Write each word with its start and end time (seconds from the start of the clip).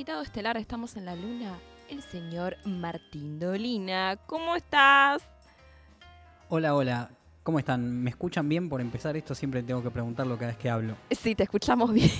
invitado 0.00 0.22
estelar, 0.22 0.56
estamos 0.56 0.96
en 0.96 1.04
la 1.04 1.14
luna, 1.14 1.58
el 1.90 2.00
señor 2.00 2.56
Martín 2.64 3.38
Dolina. 3.38 4.16
¿Cómo 4.24 4.56
estás? 4.56 5.22
Hola, 6.48 6.74
hola. 6.74 7.10
¿Cómo 7.42 7.58
están? 7.58 8.02
¿Me 8.02 8.08
escuchan 8.08 8.48
bien? 8.48 8.70
Por 8.70 8.80
empezar, 8.80 9.14
esto 9.18 9.34
siempre 9.34 9.62
tengo 9.62 9.82
que 9.82 9.90
preguntarlo 9.90 10.36
cada 10.38 10.52
vez 10.52 10.56
que 10.56 10.70
hablo. 10.70 10.96
Sí, 11.10 11.34
te 11.34 11.42
escuchamos 11.42 11.92
bien. 11.92 12.10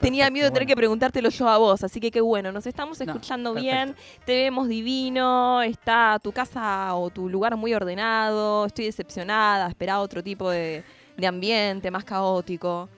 Tenía 0.00 0.28
miedo 0.28 0.46
de 0.46 0.50
tener 0.50 0.66
que 0.66 0.74
preguntártelo 0.74 1.28
yo 1.28 1.48
a 1.48 1.56
vos, 1.58 1.84
así 1.84 2.00
que 2.00 2.10
qué 2.10 2.20
bueno, 2.20 2.50
nos 2.50 2.66
estamos 2.66 3.00
escuchando 3.00 3.54
bien, 3.54 3.94
te 4.26 4.34
vemos 4.34 4.66
divino, 4.66 5.62
está 5.62 6.18
tu 6.20 6.32
casa 6.32 6.96
o 6.96 7.10
tu 7.10 7.28
lugar 7.28 7.56
muy 7.56 7.74
ordenado, 7.74 8.66
estoy 8.66 8.86
decepcionada, 8.86 9.68
esperaba 9.68 10.00
otro 10.00 10.24
tipo 10.24 10.50
de, 10.50 10.82
de 11.16 11.26
ambiente 11.28 11.92
más 11.92 12.02
caótico. 12.02 12.88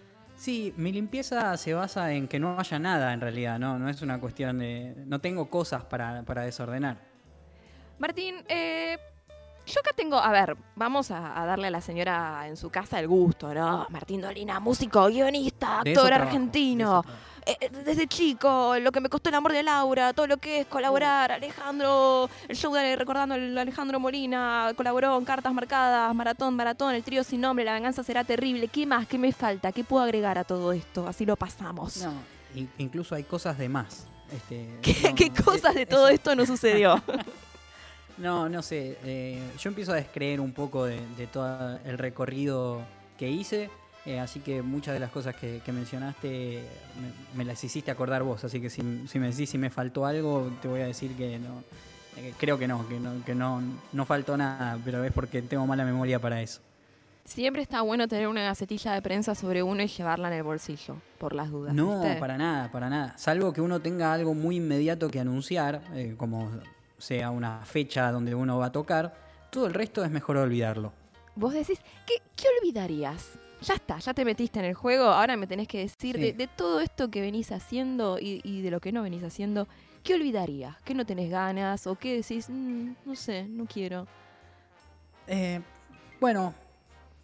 Sí, 0.41 0.73
mi 0.79 0.91
limpieza 0.91 1.55
se 1.59 1.75
basa 1.75 2.15
en 2.15 2.27
que 2.27 2.41
no 2.41 2.59
haya 2.59 2.79
nada 2.79 3.13
en 3.13 3.21
realidad, 3.21 3.59
no, 3.59 3.79
no 3.79 3.91
es 3.91 4.01
una 4.01 4.19
cuestión 4.19 4.59
de... 4.59 4.95
No 5.05 5.21
tengo 5.21 5.51
cosas 5.51 5.85
para, 5.85 6.23
para 6.23 6.45
desordenar. 6.45 6.97
Martín, 7.99 8.37
eh, 8.49 8.97
yo 9.67 9.81
acá 9.81 9.93
tengo, 9.95 10.17
a 10.17 10.33
ver, 10.33 10.57
vamos 10.77 11.11
a, 11.11 11.21
darle 11.45 11.67
a 11.67 11.71
la 11.71 11.83
señora 11.83 12.49
en 12.49 12.57
su 12.57 12.71
casa 12.71 12.99
el 12.99 13.07
gusto, 13.07 13.53
¿no? 13.53 13.87
Martín 13.91 14.23
Dolina, 14.23 14.61
músico, 14.61 15.09
guionista, 15.09 15.81
actor 15.81 16.11
argentino. 16.11 17.05
Eh, 17.47 17.71
desde 17.85 18.07
chico, 18.07 18.77
lo 18.79 18.93
que 18.93 19.01
me 19.01 19.09
costó 19.09 19.29
el 19.29 19.35
amor 19.35 19.53
de 19.53 19.63
Laura, 19.63 20.13
todo 20.13 20.27
lo 20.27 20.37
que 20.37 20.61
es 20.61 20.67
colaborar, 20.67 21.33
Alejandro, 21.33 22.29
el 22.49 22.57
show 22.57 22.73
de 22.75 22.97
Recordando 22.97 23.35
el 23.35 23.57
Alejandro 23.57 24.01
Molina, 24.01 24.73
colaboró 24.77 25.17
en 25.19 25.25
Cartas 25.25 25.53
Marcadas, 25.53 26.15
Maratón, 26.15 26.55
Maratón, 26.55 26.95
El 26.95 27.03
Trío 27.03 27.25
Sin 27.25 27.41
Nombre, 27.41 27.65
La 27.65 27.75
Venganza 27.75 28.03
Será 28.03 28.25
Terrible. 28.25 28.69
¿Qué 28.69 28.87
más? 28.87 29.07
¿Qué 29.07 29.19
me 29.19 29.33
falta? 29.33 29.73
¿Qué 29.73 29.85
puedo 29.85 30.03
agregar 30.03 30.39
a 30.39 30.45
todo 30.45 30.73
esto? 30.73 31.07
Así 31.07 31.27
lo 31.27 31.37
pasamos. 31.37 31.97
No, 31.99 32.13
incluso 32.79 33.15
hay 33.15 33.25
cosas 33.25 33.59
de 33.59 33.69
más. 33.69 34.07
Este, 34.33 34.69
¿Qué, 35.17 35.31
cosas 35.31 35.75
de 35.75 35.87
todo 35.87 36.09
esto 36.09 36.35
no 36.35 36.47
sucedió? 36.47 37.03
No, 38.21 38.51
no 38.51 38.61
sé. 38.63 38.99
Eh, 39.03 39.41
yo 39.59 39.69
empiezo 39.69 39.93
a 39.93 39.97
descreer 39.97 40.41
un 40.41 40.53
poco 40.53 40.85
de, 40.85 41.01
todo 41.33 41.79
el 41.85 41.97
recorrido 41.97 42.83
que 43.17 43.31
hice. 43.31 43.71
Eh, 44.07 44.19
así 44.19 44.41
que 44.41 44.63
muchas 44.63 44.95
de 44.95 45.01
las 45.01 45.11
cosas 45.11 45.37
que, 45.37 45.61
mencionaste 45.73 46.65
me, 47.37 47.45
las 47.45 47.63
hiciste 47.63 47.91
acordar 47.91 48.23
vos. 48.23 48.43
Así 48.45 48.61
que 48.61 48.71
si, 48.71 48.83
me 48.83 49.31
decís 49.31 49.51
si 49.51 49.59
me 49.59 49.71
faltó 49.71 50.07
algo, 50.07 50.51
te 50.63 50.69
voy 50.69 50.81
a 50.81 50.87
decir 50.87 51.15
que 51.17 51.39
no. 51.39 51.63
Eh, 52.17 52.35
creo 52.39 52.59
que 52.59 52.67
no, 52.67 52.89
que, 52.89 52.99
no, 52.99 53.25
que 53.25 53.35
no, 53.35 53.63
no 53.93 54.07
faltó 54.07 54.37
nada, 54.37 54.79
pero 54.85 55.05
es 55.05 55.13
porque 55.13 55.43
tengo 55.43 55.67
mala 55.67 55.85
memoria 55.85 56.19
para 56.19 56.41
eso. 56.43 56.61
Siempre 57.25 57.63
está 57.63 57.83
bueno 57.83 58.09
tener 58.09 58.27
una 58.27 58.43
gacetilla 58.43 58.93
de 58.95 59.03
prensa 59.03 59.35
sobre 59.35 59.63
uno 59.63 59.83
y 59.83 59.87
llevarla 59.87 60.29
en 60.29 60.35
el 60.35 60.43
bolsillo, 60.43 60.97
por 61.19 61.35
las 61.35 61.51
dudas. 61.51 61.75
No, 61.75 62.03
para 62.19 62.37
nada, 62.37 62.73
para 62.73 62.89
nada. 62.89 63.17
Salvo 63.19 63.53
que 63.53 63.61
uno 63.61 63.81
tenga 63.81 64.13
algo 64.13 64.35
muy 64.35 64.57
inmediato 64.57 65.09
que 65.09 65.21
anunciar, 65.21 65.83
como 66.17 66.51
sea 66.99 67.31
una 67.31 67.65
fecha 67.65 68.11
donde 68.11 68.35
uno 68.35 68.59
va 68.59 68.67
a 68.67 68.73
tocar, 68.73 69.15
todo 69.51 69.67
el 69.67 69.75
resto 69.75 70.05
es 70.05 70.11
mejor 70.11 70.39
olvidarlo. 70.39 70.93
Vos 71.37 71.53
decís, 71.53 71.79
¿qué, 72.07 72.15
qué 72.35 72.47
olvidarías? 72.61 73.39
Ya 73.63 73.75
está, 73.75 73.99
ya 73.99 74.15
te 74.15 74.25
metiste 74.25 74.59
en 74.59 74.65
el 74.65 74.75
juego, 74.75 75.05
ahora 75.05 75.37
me 75.37 75.47
tenés 75.47 75.69
que 75.69 75.79
decir 75.81 76.19
de, 76.19 76.47
todo 76.47 76.81
esto 76.81 77.11
que 77.11 77.21
venís 77.21 77.53
haciendo 77.53 78.19
y, 78.19 78.63
de 78.63 78.71
lo 78.71 78.81
que 78.81 78.91
no 78.91 79.03
venís 79.03 79.23
haciendo, 79.23 79.69
¿qué 80.03 80.15
olvidarías? 80.15 80.81
¿Qué 80.83 80.95
no 80.95 81.05
tenés 81.05 81.31
ganas? 81.31 81.87
¿O 81.87 81.95
qué 81.97 82.17
decís, 82.17 82.49
mm, 82.49 82.93
no 83.05 83.15
sé, 83.15 83.47
no 83.47 83.67
quiero? 83.67 84.07
Eh, 85.27 85.61
bueno, 86.21 86.55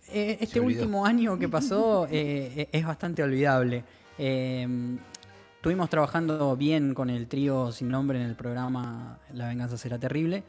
eh, 0.08 0.36
este 0.40 0.60
último 0.60 1.06
año 1.06 1.38
que 1.38 1.48
pasó 1.48 2.06
eh, 2.10 2.68
es 2.70 2.86
bastante 2.86 3.22
olvidable. 3.22 3.82
Estuvimos 4.18 5.88
trabajando 5.88 6.54
bien 6.54 6.94
con 6.94 7.08
el 7.08 7.26
trío 7.28 7.72
sin 7.72 7.88
nombre 7.88 8.20
en 8.20 8.26
el 8.26 8.36
programa 8.36 9.18
La 9.32 9.48
venganza 9.48 9.78
será 9.78 9.98
terrible, 9.98 10.44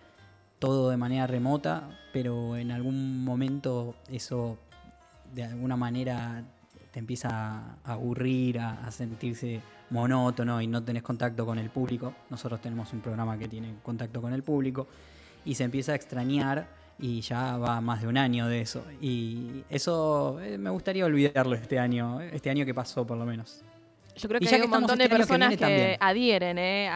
todo 0.59 0.89
de 0.89 0.97
manera 0.97 1.27
remota, 1.27 1.89
pero 2.11 2.58
en 2.58 2.71
algún 2.71 3.23
momento 3.23 3.95
eso 4.09 4.58
de 5.33 5.43
alguna 5.43 5.76
manera 5.76 6.43
te 6.92 6.99
empieza 6.99 7.30
a 7.30 7.93
aburrir, 7.93 8.60
a, 8.60 8.89
sentirse 8.92 9.61
monótono 9.89 10.61
y 10.61 10.67
no 10.67 10.83
tenés 10.83 11.04
contacto 11.04 11.45
con 11.45 11.60
el 11.60 11.70
público. 11.70 12.14
Nosotros 12.30 12.61
tenemos 12.61 12.92
un 12.93 13.02
programa 13.02 13.37
que 13.37 13.48
tiene 13.48 13.76
contacto 13.83 14.21
con 14.21 14.33
el 14.33 14.43
público 14.43 14.87
y 15.45 15.55
se 15.55 15.64
empieza 15.64 15.92
a 15.92 15.95
extrañar 15.95 16.67
y 16.99 17.21
ya 17.21 17.58
va 17.58 17.80
más 17.82 18.02
de 18.02 18.08
un 18.08 18.17
año 18.17 18.48
de 18.48 18.61
eso. 18.61 18.83
Y 19.02 19.64
eso 19.70 20.39
eh, 20.42 20.58
me 20.58 20.70
gustaría 20.70 21.05
olvidarlo 21.05 21.55
este 21.55 21.80
año, 21.80 22.21
este 22.21 22.49
año 22.49 22.66
que 22.66 22.73
pasó 22.73 23.05
por 23.05 23.17
lo 23.17 23.26
menos. 23.26 23.64
Yo 24.17 24.27
creo 24.27 24.39
que 24.39 24.49
hay 24.49 24.61
un 24.61 24.71
montón 24.71 24.98
de 24.98 25.08
personas 25.10 25.55
que, 25.55 25.95
adhieren, 25.99 26.58
¿eh? 26.58 26.89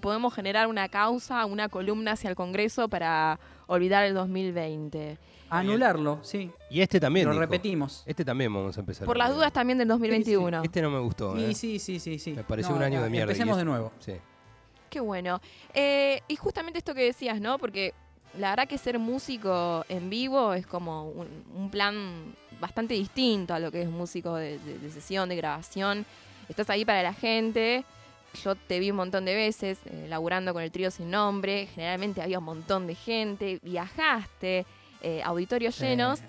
podemos 0.00 0.32
generar 0.32 0.68
una 0.68 0.88
causa, 0.88 1.44
una 1.44 1.68
columna 1.68 2.12
hacia 2.12 2.30
el 2.30 2.36
Congreso 2.36 2.88
para 2.88 3.40
olvidar 3.66 4.04
el 4.04 4.14
2020. 4.14 5.18
Anularlo, 5.50 6.20
sí. 6.22 6.50
Y 6.70 6.80
este 6.80 7.00
también. 7.00 7.28
Lo 7.28 7.38
repetimos. 7.38 8.02
Este 8.06 8.24
también 8.24 8.52
vamos 8.52 8.76
a 8.76 8.80
empezar. 8.80 9.06
Por 9.06 9.16
las 9.16 9.34
dudas 9.34 9.52
también 9.52 9.78
del 9.78 9.88
2021. 9.88 10.62
Este 10.62 10.82
no 10.82 10.90
me 10.90 10.98
gustó. 10.98 11.36
¿eh? 11.36 11.54
Sí, 11.54 11.78
sí, 11.78 11.98
sí, 11.98 12.18
sí. 12.18 12.32
Me 12.32 12.44
pareció 12.44 12.74
un 12.74 12.82
año 12.82 13.02
de 13.02 13.10
mierda. 13.10 13.32
Empecemos 13.32 13.56
de 13.56 13.64
nuevo. 13.64 13.92
Sí. 14.00 14.14
Qué 14.90 15.00
bueno. 15.00 15.40
Eh, 15.74 16.20
y 16.28 16.36
justamente 16.36 16.78
esto 16.78 16.94
que 16.94 17.04
decías, 17.04 17.40
¿no? 17.40 17.58
Porque 17.58 17.94
la 18.38 18.50
verdad 18.50 18.68
que 18.68 18.78
ser 18.78 18.98
músico 18.98 19.84
en 19.88 20.10
vivo 20.10 20.54
es 20.54 20.66
como 20.66 21.10
un, 21.10 21.70
plan 21.70 22.34
bastante 22.60 22.94
distinto 22.94 23.54
a 23.54 23.58
lo 23.58 23.70
que 23.70 23.82
es 23.82 23.88
músico 23.88 24.36
de 24.36 24.58
sesión, 24.92 25.28
de 25.28 25.36
grabación 25.36 26.06
estás 26.48 26.70
ahí 26.70 26.84
para 26.84 27.02
la 27.02 27.12
gente. 27.12 27.84
Yo 28.44 28.54
te 28.54 28.78
vi 28.78 28.90
un 28.90 28.98
montón 28.98 29.24
de 29.24 29.34
veces 29.34 29.78
eh, 29.86 30.06
laburando 30.08 30.52
con 30.52 30.62
el 30.62 30.70
trío 30.70 30.90
sin 30.90 31.10
nombre. 31.10 31.68
Generalmente 31.74 32.20
había 32.22 32.38
un 32.38 32.44
montón 32.44 32.86
de 32.86 32.94
gente. 32.94 33.58
Viajaste, 33.62 34.66
eh, 35.02 35.22
auditorios 35.22 35.78
llenos. 35.78 36.20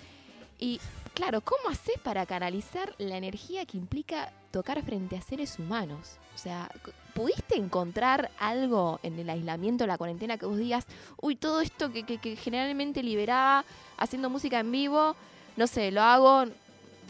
Y 0.60 0.80
claro, 1.14 1.42
¿cómo 1.42 1.70
haces 1.70 2.00
para 2.04 2.26
canalizar 2.26 2.94
la 2.98 3.18
energía 3.18 3.66
que 3.66 3.78
implica 3.78 4.32
tocar 4.52 4.82
frente 4.84 5.18
a 5.18 5.22
seres 5.22 5.60
humanos? 5.60 6.18
O 6.36 6.38
sea, 6.38 6.70
¿pudiste 7.14 7.56
encontrar 7.56 8.32
algo 8.40 9.00
en 9.04 9.18
el 9.20 9.30
aislamiento, 9.30 9.88
la 9.88 9.98
cuarentena, 9.98 10.38
que 10.38 10.46
vos 10.46 10.58
digas, 10.58 10.86
uy, 11.22 11.36
todo 11.36 11.62
esto 11.62 11.92
que, 11.92 12.04
que 12.04 12.36
generalmente 12.36 13.04
liberaba 13.04 13.66
haciendo 13.98 14.30
música 14.30 14.60
en 14.60 14.72
vivo, 14.72 15.16
no 15.56 15.68
sé, 15.68 15.92
lo 15.92 16.02
hago 16.02 16.46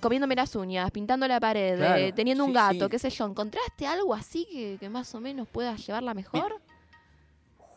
comiéndome 0.01 0.35
las 0.35 0.56
uñas, 0.56 0.91
pintando 0.91 1.28
la 1.28 1.39
pared, 1.39 1.79
eh, 1.81 2.13
teniendo 2.13 2.45
un 2.45 2.53
gato, 2.53 2.89
qué 2.89 3.00
sé 3.00 3.09
yo, 3.09 3.25
¿encontraste 3.25 3.85
algo 3.85 4.13
así 4.13 4.78
que, 4.79 4.89
más 4.89 5.13
o 5.16 5.19
menos 5.19 5.47
pueda 5.47 5.75
llevarla 5.75 6.13
mejor? 6.13 6.59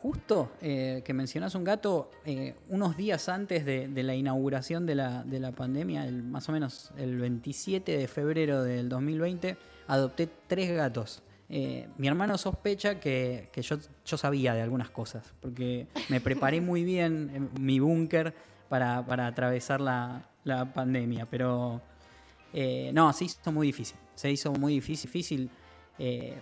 Justo 0.02 0.50
eh, 0.62 1.02
que 1.04 1.12
mencionas 1.12 1.54
un 1.54 1.64
gato, 1.64 2.10
eh, 2.24 2.54
unos 2.68 2.96
días 2.96 3.28
antes 3.28 3.64
de, 3.66 3.88
la 4.02 4.14
inauguración 4.14 4.86
de 4.86 4.94
la, 4.94 5.22
de 5.24 5.40
la 5.40 5.52
pandemia, 5.52 6.06
el, 6.06 6.22
más 6.22 6.48
o 6.48 6.52
menos 6.52 6.90
el 6.96 7.18
27 7.18 7.98
de 7.98 8.08
febrero 8.08 8.62
del 8.62 8.88
2020, 8.88 9.56
adopté 9.88 10.28
tres 10.46 10.70
gatos. 10.74 11.22
mi 11.48 12.08
hermano 12.08 12.38
sospecha 12.38 12.98
que, 12.98 13.50
yo, 13.56 13.76
yo, 14.06 14.16
sabía 14.16 14.54
de 14.54 14.62
algunas 14.62 14.88
cosas, 14.90 15.34
porque 15.40 15.88
me 16.08 16.20
preparé 16.20 16.60
muy 16.62 16.84
bien 16.84 17.30
en 17.34 17.62
mi 17.62 17.78
búnker 17.78 18.32
para, 18.68 18.98
atravesar 19.26 19.80
la, 19.80 20.30
la 20.44 20.72
pandemia, 20.72 21.26
pero 21.26 21.82
eh, 22.52 22.90
no, 22.92 23.12
se 23.12 23.24
hizo 23.24 23.52
muy 23.52 23.68
difícil. 23.68 23.96
Se 24.14 24.30
hizo 24.30 24.52
muy 24.52 24.74
difícil. 24.74 25.08
difícil 25.10 25.50
eh, 25.98 26.38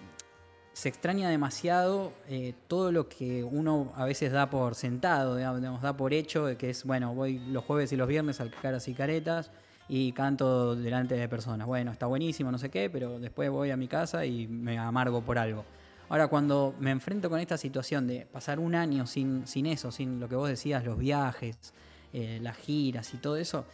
se 0.78 0.88
extraña 0.88 1.28
demasiado 1.28 2.12
eh, 2.28 2.54
todo 2.68 2.92
lo 2.92 3.08
que 3.08 3.42
uno 3.42 3.92
a 3.96 4.04
veces 4.04 4.30
da 4.30 4.48
por 4.48 4.76
sentado, 4.76 5.34
digamos, 5.34 5.82
da 5.82 5.96
por 5.96 6.14
hecho, 6.14 6.56
que 6.56 6.70
es, 6.70 6.84
bueno, 6.84 7.12
voy 7.16 7.40
los 7.40 7.64
jueves 7.64 7.90
y 7.90 7.96
los 7.96 8.06
viernes 8.06 8.40
al 8.40 8.52
caras 8.52 8.86
y 8.86 8.94
caretas 8.94 9.50
y 9.88 10.12
canto 10.12 10.76
delante 10.76 11.16
de 11.16 11.28
personas. 11.28 11.66
Bueno, 11.66 11.90
está 11.90 12.06
buenísimo, 12.06 12.52
no 12.52 12.58
sé 12.58 12.70
qué, 12.70 12.88
pero 12.90 13.18
después 13.18 13.50
voy 13.50 13.72
a 13.72 13.76
mi 13.76 13.88
casa 13.88 14.24
y 14.24 14.46
me 14.46 14.78
amargo 14.78 15.20
por 15.20 15.36
algo. 15.36 15.64
Ahora, 16.10 16.28
cuando 16.28 16.76
me 16.78 16.92
enfrento 16.92 17.28
con 17.28 17.40
esta 17.40 17.58
situación 17.58 18.06
de 18.06 18.26
pasar 18.26 18.60
un 18.60 18.76
año 18.76 19.04
sin, 19.08 19.42
eso, 19.66 19.90
sin 19.90 20.20
lo 20.20 20.28
que 20.28 20.36
vos 20.36 20.48
decías, 20.48 20.84
los 20.84 20.96
viajes, 20.96 21.74
las 22.12 22.56
giras 22.56 23.12
y 23.14 23.16
todo 23.16 23.36
eso, 23.36 23.66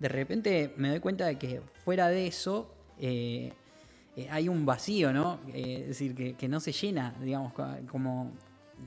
de 0.00 0.08
repente 0.08 0.74
me 0.76 0.88
doy 0.88 0.98
cuenta 0.98 1.26
de 1.26 1.38
que 1.38 1.62
fuera 1.84 2.08
de 2.08 2.26
eso 2.26 2.74
eh, 2.98 3.52
eh, 4.18 4.28
hay 4.30 4.48
un 4.48 4.66
vacío, 4.66 5.12
¿no? 5.12 5.38
Eh, 5.52 5.78
es 5.82 5.88
decir, 5.88 6.36
que, 6.36 6.48
no 6.48 6.60
se 6.60 6.72
llena, 6.72 7.14
digamos, 7.20 7.52
como 7.90 8.32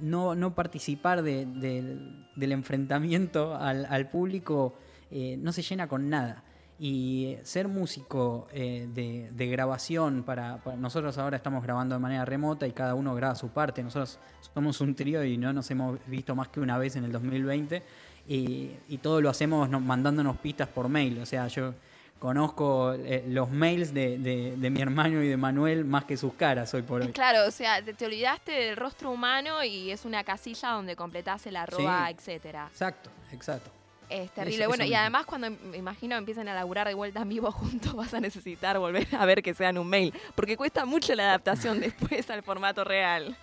no, 0.02 0.36
no 0.36 0.54
participar 0.56 1.24
del 1.24 2.26
enfrentamiento 2.38 3.56
al, 3.56 4.10
público 4.10 4.76
no 5.12 5.52
se 5.52 5.62
llena 5.62 5.88
con 5.88 6.10
nada. 6.10 6.44
Y 6.80 7.38
ser 7.44 7.68
músico 7.68 8.48
de, 8.52 9.48
grabación, 9.52 10.24
para, 10.24 10.60
nosotros 10.78 11.18
ahora 11.18 11.38
estamos 11.38 11.64
grabando 11.64 11.96
de 11.96 12.00
manera 12.00 12.26
remota 12.26 12.68
y 12.68 12.72
cada 12.72 12.96
uno 12.96 13.14
graba 13.14 13.36
su 13.36 13.50
parte. 13.50 13.84
Nosotros 13.84 14.20
somos 14.54 14.82
un 14.82 14.96
trío 14.96 15.24
y 15.24 15.38
no 15.38 15.54
nos 15.54 15.70
hemos 15.70 16.00
visto 16.08 16.36
más 16.36 16.48
que 16.48 16.60
una 16.60 16.78
vez 16.78 16.96
en 16.96 17.04
el 17.04 17.12
2020 17.12 17.84
y, 18.28 18.98
todo 19.02 19.22
lo 19.22 19.30
hacemos 19.30 19.70
mandándonos 19.70 20.38
pistas 20.38 20.68
por 20.68 20.90
mail. 20.90 21.20
O 21.20 21.26
sea, 21.26 21.48
yo 21.48 21.74
conozco 22.22 22.94
eh, 22.94 23.26
los 23.28 23.50
mails 23.50 23.94
de, 23.96 24.20
de- 24.20 24.56
de 24.56 24.70
mi 24.70 24.80
hermano 24.80 25.24
y 25.24 25.28
de 25.28 25.38
Manuel 25.38 25.86
más 25.86 26.06
que 26.06 26.16
sus 26.18 26.34
caras 26.36 26.72
hoy 26.76 26.84
por 26.84 27.02
hoy. 27.02 27.08
Claro, 27.12 27.48
o 27.48 27.52
sea, 27.52 27.82
te, 27.84 27.96
te 27.96 28.06
olvidaste 28.06 28.52
del 28.52 28.78
rostro 28.78 29.10
humano 29.10 29.64
y 29.64 29.90
es 29.90 30.06
una 30.06 30.24
casilla 30.24 30.70
donde 30.70 30.96
completás 30.96 31.48
el 31.48 31.56
arroba, 31.56 32.06
Sí. 32.08 32.14
etcétera. 32.16 32.68
Exacto, 32.72 33.10
exacto. 33.34 33.72
Es 34.08 34.30
terrible. 34.32 34.60
Eso- 34.66 34.70
bueno, 34.70 34.84
eso 34.84 34.92
y 34.92 34.96
además 34.96 35.26
cuando 35.26 35.50
me 35.50 35.78
imagino 35.78 36.16
empiezan 36.16 36.48
a 36.48 36.54
laburar 36.54 36.88
de 36.88 36.94
vuelta 36.94 37.24
en 37.24 37.30
vivo 37.30 37.52
juntos, 37.52 37.94
vas 37.96 38.14
a 38.14 38.20
necesitar 38.20 38.78
volver 38.78 39.08
a 39.18 39.26
ver 39.26 39.42
que 39.42 39.56
sean 39.56 39.80
un 39.80 39.88
mail, 39.88 40.14
porque 40.36 40.56
cuesta 40.56 40.86
mucho 40.86 41.16
la 41.16 41.24
adaptación 41.24 41.80
después 41.82 42.30
al 42.30 42.44
formato 42.44 42.84
real. 42.84 43.36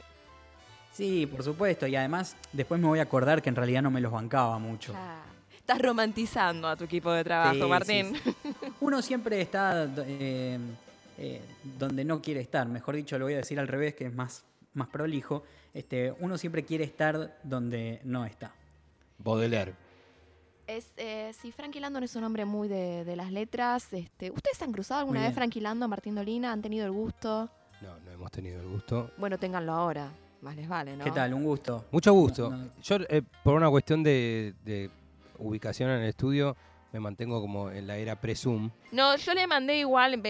Sí, 0.93 1.27
por 1.27 1.43
supuesto. 1.43 1.87
Y 1.89 1.97
además, 1.97 2.37
después 2.53 2.81
me 2.81 2.87
voy 2.87 3.01
a 3.01 3.03
acordar 3.03 3.43
que 3.43 3.49
en 3.49 3.57
realidad 3.57 3.83
no 3.83 3.91
me 3.91 4.01
los 4.01 4.13
bancaba 4.13 4.59
mucho. 4.61 4.93
Ah, 4.97 5.23
Estás 5.57 5.83
romantizando 5.83 6.67
a 6.67 6.77
tu 6.77 6.85
equipo 6.85 7.13
de 7.13 7.23
trabajo, 7.23 7.53
Sí, 7.55 7.61
sí, 7.61 7.69
Martín. 7.69 8.17
sí. 8.25 8.35
Uno 8.89 9.03
siempre 9.03 9.39
está 9.43 9.87
eh, 9.99 10.59
eh, 11.19 11.43
donde 11.79 12.07
no 12.07 12.23
quiere 12.23 12.41
estar. 12.41 12.67
Mejor 12.67 12.97
dicho, 12.97 13.19
lo 13.19 13.27
voy 13.27 13.35
a 13.35 13.37
decir 13.37 13.61
al 13.61 13.69
revés, 13.69 13.95
que 13.95 14.07
es 14.07 14.15
más, 14.15 14.47
más 14.73 14.89
prolijo. 14.89 15.43
Este, 15.75 16.15
uno 16.21 16.39
siempre 16.39 16.65
quiere 16.65 16.85
estar 16.85 17.39
donde 17.43 18.01
no 18.05 18.25
está. 18.25 18.51
Baudelaire. 19.19 19.75
Es, 20.67 20.87
eh, 20.97 21.35
sí, 21.39 21.53
Frankie 21.53 21.81
Lando 21.81 21.99
es 21.99 22.17
un 22.17 22.25
hombre 22.25 22.47
muy 22.47 22.67
de, 22.67 23.05
de 23.05 23.15
las 23.15 23.31
letras. 23.31 23.93
Este, 23.93 24.31
¿Ustedes 24.31 24.63
han 24.63 24.73
cruzado 24.73 25.01
alguna 25.01 25.21
vez. 25.21 25.35
Frankie 25.35 25.61
Lando, 25.61 25.87
Martín 25.87 26.15
Dolina? 26.15 26.51
¿Han 26.51 26.63
tenido 26.63 26.87
el 26.87 26.93
gusto? 26.93 27.51
No, 27.83 27.99
no 28.07 28.11
hemos 28.11 28.31
tenido 28.31 28.59
el 28.59 28.69
gusto. 28.69 29.11
Bueno, 29.19 29.37
ténganlo 29.37 29.73
ahora. 29.73 30.11
Más 30.41 30.57
les 30.57 30.67
vale, 30.67 30.97
¿no? 30.97 31.05
¿Qué 31.05 31.11
tal? 31.11 31.35
Un 31.35 31.45
gusto. 31.45 31.85
Mucho 31.91 32.15
gusto. 32.15 32.49
No, 32.49 32.57
no. 32.57 32.71
Yo, 32.83 32.97
eh, 33.11 33.21
por 33.45 33.53
una 33.53 33.69
cuestión 33.69 34.03
de, 34.03 34.55
de 34.65 34.91
ubicación 35.37 35.91
en 35.91 36.01
el 36.01 36.09
estudio, 36.09 36.57
me 36.93 37.01
mantengo 37.01 37.41
como 37.41 37.71
en 37.71 37.87
la 37.87 37.97
era 37.97 38.21
pre-Zoom. 38.21 38.71
No, 38.93 39.17
yo 39.17 39.35
le 39.35 39.47
mandé 39.47 39.79
igual, 39.79 40.23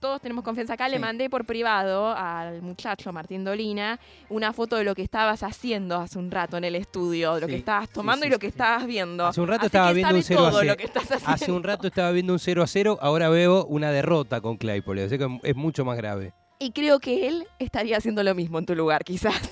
todos 0.00 0.20
tenemos 0.20 0.42
confianza 0.44 0.74
acá, 0.74 0.88
le 0.88 0.98
mandé 0.98 1.28
por 1.28 1.44
privado 1.44 2.14
al 2.16 2.62
muchacho 2.62 3.12
Martín 3.12 3.44
Dolina 3.44 4.00
una 4.30 4.52
foto 4.52 4.76
de 4.76 4.84
lo 4.84 4.94
que 4.94 5.02
estabas 5.02 5.42
haciendo 5.42 5.96
hace 5.96 6.18
un 6.18 6.30
rato 6.30 6.56
en 6.56 6.64
el 6.64 6.74
estudio, 6.74 7.34
de 7.34 7.42
lo 7.42 7.46
que 7.46 7.56
estabas 7.56 7.90
tomando 7.90 8.22
sí, 8.22 8.28
y 8.28 8.30
lo 8.30 8.38
que 8.38 8.46
sí. 8.46 8.52
estabas 8.52 8.86
viendo. 8.86 9.26
Hace 9.26 9.40
un 9.40 9.48
rato 9.48 9.60
Así 9.60 9.66
estaba 9.66 9.92
viendo 9.92 10.14
un 10.14 10.22
0 10.22 10.40
a 10.46 10.50
todo 10.50 10.60
0. 10.60 10.70
lo 10.72 10.76
que 10.76 10.84
estás 10.84 11.04
haciendo. 11.04 11.30
Hace 11.30 11.52
un 11.52 11.62
rato 11.62 11.86
estaba 11.86 12.10
viendo 12.12 12.32
un 12.32 12.38
0 12.38 12.62
a 12.62 12.66
0, 12.66 12.98
ahora 13.00 13.28
veo 13.28 13.66
una 13.66 13.90
derrota 13.90 14.40
con 14.40 14.56
Claypole. 14.56 15.04
Así 15.04 15.18
que 15.18 15.38
es 15.42 15.56
mucho 15.56 15.84
más 15.84 15.96
grave. 15.96 16.32
Y 16.58 16.72
creo 16.72 16.98
que 17.00 17.28
él 17.28 17.46
estaría 17.58 17.98
haciendo 17.98 18.22
lo 18.22 18.34
mismo 18.34 18.58
en 18.58 18.64
tu 18.64 18.74
lugar, 18.74 19.04
quizás. 19.04 19.50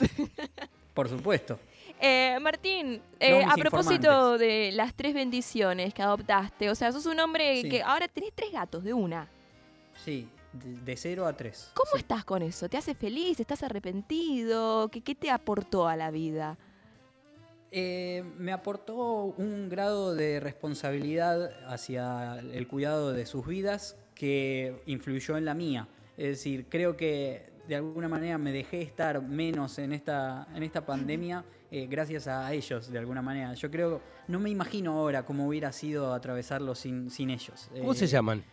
Por 0.95 1.09
supuesto. 1.09 1.59
Eh, 2.01 2.39
Martín, 2.41 3.01
eh, 3.21 3.43
a 3.45 3.55
propósito 3.55 4.37
de 4.37 4.73
las 4.73 4.95
tres 4.95 5.15
bendiciones 5.15 5.95
que 5.95 6.03
adoptaste, 6.03 6.69
o 6.69 6.75
sea, 6.75 6.93
sos 6.93 7.07
un 7.07 7.19
hombre 7.21 7.63
Sí. 7.63 7.69
que 7.69 7.83
ahora 7.83 8.09
tenés 8.09 8.33
tres 8.35 8.53
gatos 8.53 8.85
de 8.85 8.93
una. 8.93 9.29
Sí, 10.05 10.29
de, 10.53 10.97
0 10.97 11.27
a 11.27 11.37
3. 11.37 11.71
¿Cómo 11.75 11.97
estás 11.97 12.25
con 12.25 12.43
eso? 12.43 12.69
¿Te 12.69 12.77
hace 12.77 12.95
feliz? 12.95 13.41
¿Estás 13.41 13.63
arrepentido? 13.63 14.89
¿Qué, 14.89 15.01
qué 15.03 15.15
te 15.15 15.31
aportó 15.31 15.89
a 15.89 15.97
la 15.97 16.11
vida? 16.11 16.59
Eh, 17.71 18.23
me 18.39 18.53
aportó 18.53 19.35
un 19.37 19.69
grado 19.69 20.15
de 20.15 20.39
responsabilidad 20.39 21.51
hacia 21.67 22.39
el 22.39 22.69
cuidado 22.69 23.13
de 23.13 23.27
sus 23.27 23.47
vidas 23.47 23.97
que 24.15 24.81
influyó 24.87 25.37
en 25.37 25.45
la 25.45 25.55
mía. 25.55 25.89
Es 26.17 26.29
decir, 26.29 26.67
creo 26.69 26.97
que 26.97 27.51
de 27.67 27.75
alguna 27.77 28.09
manera 28.09 28.39
me 28.39 28.53
dejé 28.53 28.83
estar 28.83 29.21
menos 29.23 29.79
en 29.79 29.93
esta, 29.93 30.47
en 30.55 30.63
esta 30.63 30.87
pandemia 30.87 31.45
eh, 31.77 31.87
gracias 31.89 32.27
a 32.29 32.53
ellos, 32.53 32.91
de 32.91 32.99
alguna 32.99 33.21
manera. 33.23 33.53
Yo 33.55 33.71
creo, 33.71 34.01
no 34.29 34.39
me 34.39 34.51
imagino 34.51 34.93
ahora 34.99 35.25
cómo 35.25 35.47
hubiera 35.49 35.73
sido 35.73 36.13
atravesarlo 36.15 36.75
sin, 36.75 37.11
sin 37.11 37.31
ellos. 37.31 37.69
¿Cómo 37.77 37.93
Eh, 37.93 37.97
se 37.97 38.07
llaman? 38.07 38.45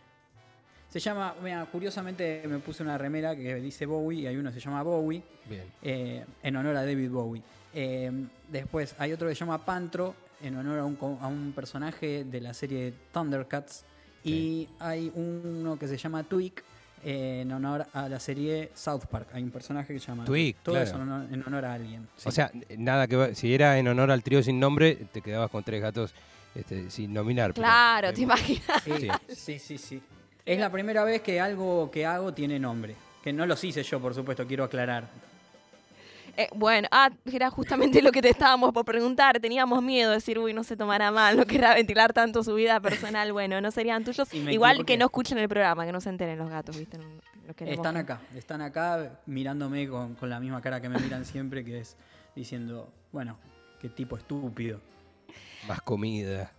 Se 0.90 1.00
llama, 1.00 1.36
mira, 1.42 1.66
curiosamente 1.72 2.44
me 2.48 2.60
puse 2.60 2.84
una 2.84 2.98
remera 2.98 3.34
que 3.36 3.56
dice 3.56 3.86
Bowie 3.86 4.22
y 4.22 4.28
hay 4.28 4.36
uno 4.36 4.50
que 4.52 4.60
se 4.60 4.66
llama 4.66 4.84
Bowie 4.84 5.24
Bien. 5.50 5.64
eh, 5.82 6.26
en 6.44 6.56
honor 6.58 6.76
a 6.76 6.82
David 6.86 7.10
Bowie. 7.10 7.42
Eh, 7.74 8.12
después 8.50 8.94
hay 9.00 9.14
otro 9.14 9.30
que 9.30 9.36
se 9.36 9.40
llama 9.40 9.64
Pantro, 9.64 10.14
en 10.42 10.58
honor 10.58 10.80
a 10.80 10.86
un, 10.86 10.98
a 11.22 11.28
un 11.28 11.54
personaje 11.56 12.26
de 12.26 12.42
la 12.42 12.54
serie 12.54 12.94
Thundercats. 13.14 13.86
Y 14.24 14.68
hay 14.80 15.12
uno 15.16 15.80
que 15.80 15.88
se 15.88 15.96
llama 15.98 16.24
Twig, 16.24 16.54
eh, 17.04 17.42
en 17.42 17.52
honor 17.52 17.86
a 17.94 18.08
la 18.10 18.20
serie 18.20 18.72
South 18.74 19.06
Park. 19.10 19.30
Hay 19.34 19.44
un 19.44 19.52
personaje 19.52 19.94
que 19.94 20.00
se 20.00 20.08
llama 20.08 20.26
Twig, 20.26 20.56
Todo 20.64 20.76
claro. 20.76 20.88
eso 20.88 20.96
en 20.98 21.02
honor, 21.04 21.28
en 21.32 21.44
honor 21.48 21.66
a 21.66 21.74
alguien. 21.74 22.08
sí. 22.18 22.30
O 22.30 22.32
sea, 22.32 22.52
nada 22.78 23.08
que 23.08 23.16
ver- 23.16 23.36
si 23.36 23.54
era 23.54 23.78
en 23.78 23.88
honor 23.88 24.12
al 24.12 24.24
trío 24.24 24.42
sin 24.44 24.60
nombre, 24.60 24.96
te 25.12 25.22
quedabas 25.22 25.50
con 25.52 25.64
tres 25.64 25.82
gatos 25.82 26.14
este, 26.56 26.90
sin 26.90 27.14
nominar. 27.14 27.54
pero- 27.54 27.64
Claro, 27.64 28.14
te 28.14 28.22
imaginas. 28.22 28.84
Sí, 28.84 29.08
sí, 29.36 29.60
sí, 29.60 29.78
sí. 29.78 30.02
Es 30.46 30.60
la 30.60 30.72
primera 30.72 31.04
vez 31.04 31.22
que 31.22 31.40
algo 31.40 31.90
que 31.92 32.06
hago 32.06 32.34
tiene 32.34 32.60
nombre. 32.60 32.96
Que 33.24 33.32
no 33.32 33.46
los 33.46 33.64
hice 33.64 33.84
yo, 33.84 34.00
por 34.00 34.14
supuesto, 34.16 34.46
quiero 34.48 34.64
aclarar. 34.64 35.08
Eh, 36.38 36.48
bueno, 36.56 36.88
ah, 36.92 37.10
era 37.32 37.50
justamente 37.50 38.02
lo 38.02 38.12
que 38.12 38.22
te 38.22 38.30
estábamos 38.30 38.72
por 38.74 38.86
preguntar. 38.86 39.40
Teníamos 39.40 39.82
miedo 39.84 40.10
de 40.12 40.16
decir, 40.18 40.40
uy, 40.40 40.54
no 40.54 40.64
se 40.64 40.78
tomará 40.78 41.12
mal, 41.12 41.36
no 41.38 41.46
querrá 41.46 41.74
ventilar 41.76 42.14
tanto 42.14 42.44
su 42.44 42.54
vida 42.56 42.80
personal. 42.80 43.32
Bueno, 43.34 43.60
no 43.62 43.72
serían 43.72 44.04
tuyos. 44.04 44.34
Igual 44.34 44.86
que 44.86 44.98
no 44.98 45.06
escuchen 45.06 45.38
el 45.38 45.48
programa, 45.50 45.86
que 45.86 45.92
no 45.92 46.02
se 46.02 46.10
enteren 46.10 46.38
los 46.38 46.50
gatos, 46.50 46.78
¿viste? 46.78 46.98
No- 46.98 47.06
no 47.48 47.54
queremos 47.56 47.78
Están 47.80 47.98
acá, 47.98 48.22
están 48.36 48.62
acá 48.62 49.20
mirándome 49.26 49.88
con, 49.90 50.16
con 50.16 50.30
la 50.30 50.40
misma 50.40 50.62
cara 50.62 50.80
que 50.80 50.88
me 50.90 50.98
miran 51.00 51.26
siempre, 51.26 51.66
que 51.66 51.80
es 51.80 51.98
diciendo, 52.36 52.92
bueno, 53.12 53.38
qué 53.80 53.90
tipo 53.90 54.16
estúpido. 54.16 54.80
Más 55.68 55.82
comida. 55.82 56.52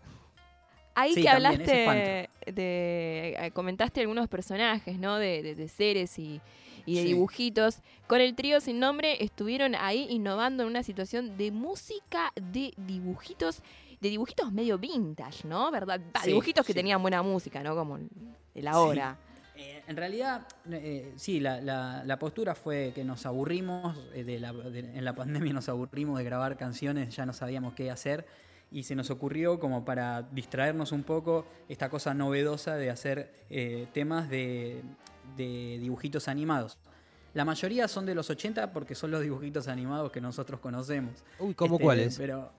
Ahí 0.95 1.15
Sí, 1.15 1.23
que 1.23 1.29
hablaste 1.31 2.29
de. 2.47 3.37
eh, 3.39 3.51
comentaste 3.55 4.01
algunos 4.01 4.29
personajes, 4.29 4.99
¿no? 4.99 5.17
De, 5.17 5.43
de- 5.43 5.55
de 5.55 5.69
seres 5.69 6.19
y, 6.19 6.41
y 6.87 6.97
de 6.97 7.03
Sí. 7.03 7.09
dibujitos. 7.09 7.79
Con 8.07 8.21
el 8.21 8.35
trío 8.35 8.61
sin 8.61 8.79
nombre 8.81 9.23
estuvieron 9.25 9.75
ahí 9.75 10.07
innovando 10.11 10.63
en 10.63 10.69
una 10.69 10.83
situación 10.83 11.37
de 11.37 11.51
música 11.51 12.33
de 12.35 12.73
dibujitos, 12.77 13.63
de 14.01 14.09
dibujitos 14.11 14.53
medio 14.53 14.79
vintage, 14.79 15.47
¿no? 15.47 15.71
¿Verdad? 15.71 16.01
Sí, 16.23 16.29
dibujitos 16.31 16.67
que 16.67 16.73
sí. 16.73 16.79
tenían 16.79 17.01
buena 17.03 17.23
música, 17.23 17.63
¿no? 17.63 17.75
Como 17.75 17.99
el 18.55 18.69
ahora. 18.69 19.17
Eh, 19.55 19.83
en 19.87 19.97
realidad, 19.97 20.47
eh, 20.71 21.13
sí, 21.17 21.39
la, 21.39 21.61
la- 21.61 22.03
la 22.05 22.19
postura 22.19 22.55
fue 22.55 22.93
que 22.95 23.05
nos 23.05 23.27
aburrimos, 23.27 23.97
eh, 24.15 24.25
de 24.25 24.41
la- 24.41 24.53
de- 24.53 24.79
en 24.81 25.05
la 25.05 25.15
pandemia 25.15 25.53
nos 25.53 25.69
aburrimos 25.69 26.19
de 26.19 26.25
grabar 26.25 26.57
canciones, 26.57 27.15
ya 27.15 27.27
no 27.27 27.33
sabíamos 27.35 27.75
qué 27.75 27.91
hacer 27.91 28.27
y 28.73 28.85
se 28.85 28.95
nos 28.95 29.11
ocurrió 29.11 29.61
como 29.61 29.85
para 29.85 30.23
distraernos 30.23 30.93
un 30.93 31.03
poco 31.03 31.47
esta 31.69 31.89
cosa 31.91 32.15
novedosa 32.15 32.77
de 32.77 32.91
hacer 32.91 33.33
eh, 33.51 33.87
temas 33.93 34.29
de, 34.31 34.83
de 35.37 35.79
dibujitos 35.81 36.29
animados. 36.29 36.79
La 37.35 37.45
mayoría 37.45 37.89
son 37.89 38.05
de 38.05 38.15
los 38.15 38.29
80 38.29 38.73
porque 38.73 38.95
son 38.95 39.11
los 39.11 39.23
dibujitos 39.23 39.69
animados 39.69 40.13
que 40.13 40.21
nosotros 40.21 40.61
conocemos. 40.61 41.25
Uy, 41.39 41.55
¿cómo 41.55 41.75
Este, 41.77 41.85
cuáles? 41.85 42.19
Pero, 42.19 42.53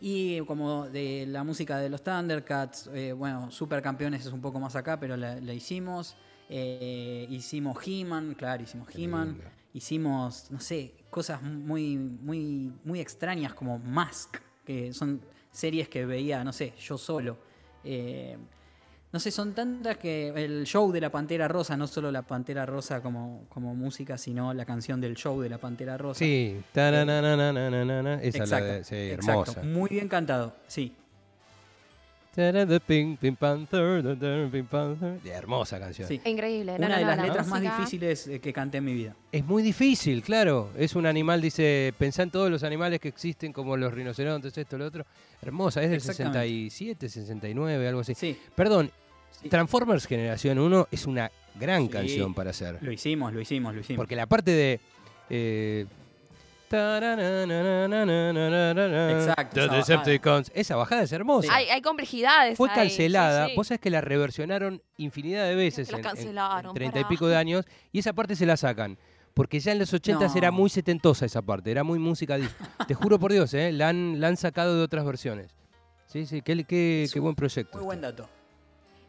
y 0.00 0.40
como 0.40 0.88
de 0.88 1.26
la 1.26 1.44
música 1.44 1.78
de 1.78 1.88
los 1.88 2.02
Thundercats, 2.02 2.90
eh, 2.92 3.12
bueno, 3.12 3.50
Supercampeones 3.50 4.26
es 4.26 4.32
un 4.32 4.40
poco 4.40 4.60
más 4.60 4.76
acá, 4.76 5.00
pero 5.00 5.16
la, 5.16 5.40
la 5.40 5.54
hicimos. 5.54 6.16
Eh, 6.50 7.26
hicimos 7.30 7.76
He-Man, 7.86 8.34
claro, 8.34 8.62
hicimos 8.62 8.88
He-Man. 8.94 9.40
Hicimos, 9.74 10.50
no 10.50 10.60
sé, 10.60 10.94
cosas 11.10 11.42
muy, 11.42 11.96
muy, 11.96 12.72
muy 12.84 13.00
extrañas 13.00 13.52
como 13.54 13.78
Mask, 13.78 14.38
que 14.64 14.92
son 14.92 15.20
series 15.58 15.88
que 15.88 16.06
veía, 16.06 16.44
no 16.44 16.52
sé, 16.52 16.72
yo 16.78 16.96
solo. 16.96 17.36
Eh, 17.82 18.36
no 19.10 19.18
sé, 19.18 19.30
son 19.30 19.54
tantas 19.54 19.96
que 19.96 20.28
el 20.28 20.64
show 20.66 20.92
de 20.92 21.00
la 21.00 21.10
Pantera 21.10 21.48
Rosa, 21.48 21.76
no 21.76 21.86
solo 21.86 22.12
la 22.12 22.22
Pantera 22.22 22.64
Rosa 22.64 23.02
como, 23.02 23.46
como 23.48 23.74
música, 23.74 24.16
sino 24.18 24.54
la 24.54 24.64
canción 24.64 25.00
del 25.00 25.16
show 25.16 25.40
de 25.40 25.48
la 25.48 25.58
Pantera 25.58 25.96
Rosa. 25.96 26.20
Sí. 26.20 26.60
Esa 28.22 28.44
es 28.44 28.50
la 28.50 28.58
Exacto, 28.58 28.66
de, 28.66 28.84
sí, 28.84 28.96
exacto. 29.10 29.52
hermosa. 29.52 29.62
Muy 29.62 29.88
bien 29.88 30.08
cantado, 30.08 30.54
sí. 30.68 30.94
Tarada, 32.38 32.78
Pink, 32.78 33.18
Pink 33.18 33.36
Panther, 33.36 34.00
da, 34.00 34.14
da, 34.14 34.48
Pink 34.48 34.68
Panther. 34.68 35.20
De 35.22 35.30
hermosa 35.30 35.80
canción. 35.80 36.06
sí. 36.06 36.20
Increíble. 36.24 36.78
No, 36.78 36.86
Una 36.86 36.88
no, 36.88 36.94
de 36.94 37.00
no, 37.02 37.06
las 37.08 37.16
la 37.16 37.26
letras 37.26 37.46
más 37.48 37.60
difíciles 37.60 38.28
eh, 38.28 38.38
que 38.38 38.52
canté 38.52 38.78
en 38.78 38.84
mi 38.84 38.94
vida. 38.94 39.16
Es 39.32 39.44
muy 39.44 39.60
difícil, 39.60 40.22
claro. 40.22 40.70
Es 40.78 40.94
un 40.94 41.06
animal, 41.06 41.40
dice, 41.40 41.92
pensá 41.98 42.22
en 42.22 42.30
todos 42.30 42.48
los 42.48 42.62
animales 42.62 43.00
que 43.00 43.08
existen, 43.08 43.52
como 43.52 43.76
los 43.76 43.92
rinocerontes, 43.92 44.56
esto, 44.56 44.78
lo 44.78 44.86
otro. 44.86 45.04
Hermosa, 45.42 45.82
es 45.82 45.90
del 45.90 45.96
Exactamente. 45.96 46.38
67, 46.38 47.08
69, 47.08 47.88
algo 47.88 48.00
así. 48.02 48.14
Sí, 48.14 48.38
Perdón, 48.54 48.92
Sí. 49.42 49.48
Transformers 49.48 50.06
Generación 50.06 50.58
1 50.60 50.88
es 50.92 51.06
una 51.06 51.30
gran 51.58 51.82
Sí. 51.82 51.88
canción 51.88 52.34
para 52.34 52.50
hacer. 52.50 52.78
lo 52.80 52.92
hicimos, 52.92 53.32
lo 53.32 53.40
hicimos, 53.40 53.74
lo 53.74 53.80
hicimos. 53.80 53.98
Porque 53.98 54.14
la 54.16 54.26
parte 54.26 54.52
de. 54.52 54.80
Eh, 55.28 55.86
Exacto, 59.18 59.68
Decepticons. 59.68 60.50
Esa 60.54 60.76
bajada 60.76 61.02
es 61.02 61.12
hermosa. 61.12 61.54
Hay, 61.54 61.66
hay 61.68 61.80
complejidades. 61.82 62.56
Fue 62.56 62.68
ahí, 62.70 62.76
cancelada. 62.76 63.44
sí, 63.46 63.50
sí. 63.50 63.56
Vos 63.56 63.66
sabés 63.68 63.80
que 63.80 63.90
la 63.90 64.00
reversionaron 64.00 64.82
infinidad 64.96 65.44
de 65.46 65.54
veces 65.54 65.88
que 65.88 65.92
la 65.92 65.98
en, 65.98 66.04
en- 66.04 66.10
en 66.10 66.16
cancelaron, 66.16 66.74
30 66.74 66.98
y 66.98 67.02
pará. 67.02 67.08
pico 67.08 67.26
de 67.28 67.36
años. 67.36 67.64
Y 67.92 68.00
esa 68.00 68.12
parte 68.12 68.36
se 68.36 68.46
la 68.46 68.56
sacan. 68.56 68.98
Porque 69.34 69.60
ya 69.60 69.72
en 69.72 69.78
los 69.78 69.92
80 69.92 70.26
No. 70.26 70.34
era 70.36 70.50
muy 70.50 70.68
setentosa 70.68 71.24
esa 71.26 71.42
parte. 71.42 71.70
Era 71.70 71.84
muy 71.84 71.98
música 71.98 72.36
disco. 72.36 72.56
Te 72.88 72.94
juro 72.94 73.18
por 73.18 73.32
Dios, 73.32 73.54
¿eh? 73.54 73.70
La 73.72 73.88
han, 73.88 74.20
la 74.20 74.28
han 74.28 74.36
sacado 74.36 74.76
de 74.76 74.82
otras 74.82 75.04
versiones. 75.04 75.54
Sí, 76.06 76.26
sí, 76.26 76.42
qué, 76.42 76.64
qué- 76.64 77.04
Es 77.04 77.12
qué 77.12 77.20
un 77.20 77.24
buen 77.24 77.36
proyecto. 77.36 77.76
Muy 77.78 77.84
buen 77.84 78.00
dato. 78.00 78.28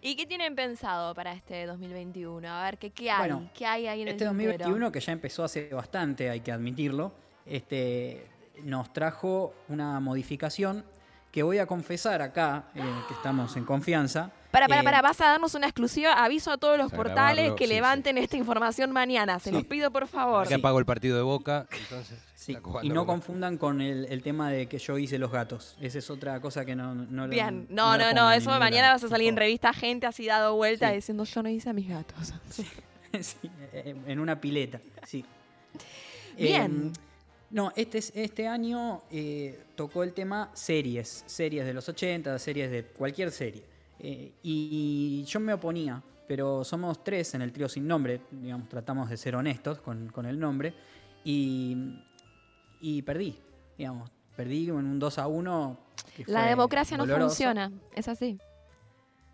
¿Y 0.01 0.15
qué 0.15 0.25
tienen 0.25 0.55
pensado 0.55 1.13
para 1.13 1.33
este 1.33 1.65
2021? 1.65 2.47
A 2.47 2.63
ver, 2.63 2.77
¿qué, 2.77 2.89
qué 2.91 3.11
hay? 3.11 3.17
Bueno, 3.17 3.49
¿Qué 3.53 3.65
hay 3.65 3.87
ahí 3.87 4.01
en 4.03 4.07
Este 4.09 4.23
el 4.23 4.29
tintero? 4.29 4.51
2021, 4.51 4.91
que 4.93 4.99
ya 5.01 5.11
empezó 5.11 5.43
hace 5.43 5.67
bastante, 5.73 6.29
hay 6.29 6.39
que 6.39 6.51
admitirlo, 6.53 7.11
este, 7.49 8.27
nos 8.63 8.91
trajo 8.93 9.53
una 9.67 9.99
modificación 9.99 10.85
que 11.31 11.43
voy 11.43 11.59
a 11.59 11.67
confesar 11.67 12.21
acá, 12.23 12.65
eh, 12.75 12.81
que 13.07 13.13
estamos 13.13 13.55
en 13.55 13.63
confianza. 13.63 14.31
Para, 14.49 14.67
para, 14.67 14.81
Eh, 14.81 14.83
para, 14.83 15.01
vas 15.03 15.21
a 15.21 15.25
darnos 15.27 15.53
una 15.53 15.67
exclusiva. 15.67 16.13
Aviso 16.13 16.51
a 16.51 16.57
todos 16.57 16.75
los 16.75 16.91
A 16.91 16.95
portales 16.95 17.35
grabarlo, 17.35 17.55
que 17.55 17.67
sí, 17.67 17.73
levanten 17.73 18.17
esta 18.17 18.35
información 18.35 18.91
mañana. 18.91 19.37
Se 19.39 19.51
Sí. 19.51 19.55
los 19.55 19.63
pido, 19.65 19.91
por 19.91 20.07
favor. 20.07 20.47
Acá 20.47 20.55
apago 20.55 20.79
el 20.79 20.85
partido 20.85 21.17
de 21.17 21.21
Boca, 21.21 21.67
entonces. 21.83 22.17
Sí, 22.33 22.53
está 22.53 22.67
y 22.81 22.89
no 22.89 23.05
confundan 23.05 23.59
con 23.59 23.79
el, 23.79 24.05
el 24.05 24.23
tema 24.23 24.49
de 24.49 24.65
que 24.67 24.79
yo 24.79 24.97
hice 24.97 25.19
los 25.19 25.31
gatos. 25.31 25.75
Esa 25.79 25.99
es 25.99 26.09
otra 26.09 26.41
cosa 26.41 26.65
que 26.65 26.75
no, 26.75 26.95
no 26.95 27.27
lo- 27.27 27.31
Bien, 27.31 27.67
no 27.69 27.95
no, 27.97 28.11
no, 28.13 28.31
eso 28.31 28.49
mañana 28.59 28.91
vas 28.93 29.03
a 29.03 29.07
salir 29.09 29.27
en 29.29 29.35
revista 29.37 29.71
gente 29.71 30.07
así 30.07 30.25
dado 30.25 30.55
vuelta 30.55 30.89
Sí. 30.89 30.95
diciendo 30.95 31.25
yo 31.25 31.43
no 31.43 31.49
hice 31.49 31.69
a 31.69 31.73
mis 31.73 31.87
gatos. 31.87 32.33
Sí, 33.21 33.49
en 33.83 34.19
una 34.19 34.39
pileta, 34.39 34.79
sí. 35.05 35.25
Bien. 36.37 36.91
Eh, 36.95 36.99
no, 37.51 37.71
este, 37.75 37.97
es- 37.99 38.11
este 38.15 38.47
año 38.47 39.01
eh, 39.11 39.63
tocó 39.75 40.03
el 40.03 40.13
tema 40.13 40.51
series, 40.53 41.23
series 41.27 41.65
de 41.65 41.73
los 41.73 41.87
80, 41.89 42.37
series 42.39 42.69
de 42.71 42.83
cualquier 42.85 43.31
serie. 43.31 43.63
Eh, 43.99 44.33
y 44.43 45.23
yo 45.25 45.39
me 45.39 45.53
oponía, 45.53 46.01
pero 46.27 46.63
somos 46.63 47.03
tres 47.03 47.33
en 47.33 47.41
el 47.41 47.51
trío 47.51 47.67
sin 47.67 47.87
nombre, 47.87 48.21
digamos, 48.31 48.69
tratamos 48.69 49.09
de 49.09 49.17
ser 49.17 49.35
honestos 49.35 49.81
con, 49.81 50.09
con 50.09 50.25
el 50.25 50.39
nombre, 50.39 50.73
y, 51.23 51.75
y 52.79 53.01
perdí, 53.01 53.37
digamos, 53.77 54.09
perdí 54.37 54.69
en 54.69 54.75
un 54.75 54.99
2 54.99 55.17
a 55.17 55.27
1. 55.27 55.77
que 56.15 56.23
La 56.27 56.41
fue 56.41 56.49
democracia 56.49 56.97
no 56.97 57.05
funciona, 57.05 57.71
es 57.93 58.07
así. 58.07 58.37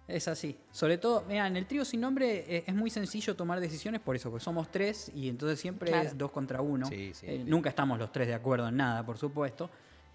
Es 0.07 0.27
así. 0.27 0.55
Sobre 0.71 0.97
todo, 0.99 1.23
mira, 1.27 1.47
en 1.47 1.57
el 1.57 1.65
trío 1.65 1.83
sin 1.83 2.01
nombre 2.01 2.45
eh, 2.47 2.63
es 2.67 2.75
muy 2.75 2.89
sencillo 2.91 3.35
tomar 3.35 3.59
decisiones 3.59 4.01
por 4.01 4.15
eso, 4.15 4.29
porque 4.29 4.43
somos 4.43 4.69
tres 4.71 5.11
y 5.15 5.29
entonces 5.29 5.59
siempre 5.59 5.89
Claro. 5.89 6.07
es 6.07 6.17
dos 6.17 6.31
contra 6.31 6.61
uno. 6.61 6.85
Sí, 6.87 7.11
sí, 7.13 7.25
Eh, 7.27 7.41
sí. 7.43 7.49
nunca 7.49 7.69
estamos 7.69 7.97
los 7.97 8.11
tres 8.11 8.27
de 8.27 8.35
acuerdo 8.35 8.67
en 8.67 8.77
nada, 8.77 9.03
por 9.05 9.17
supuesto. 9.17 9.69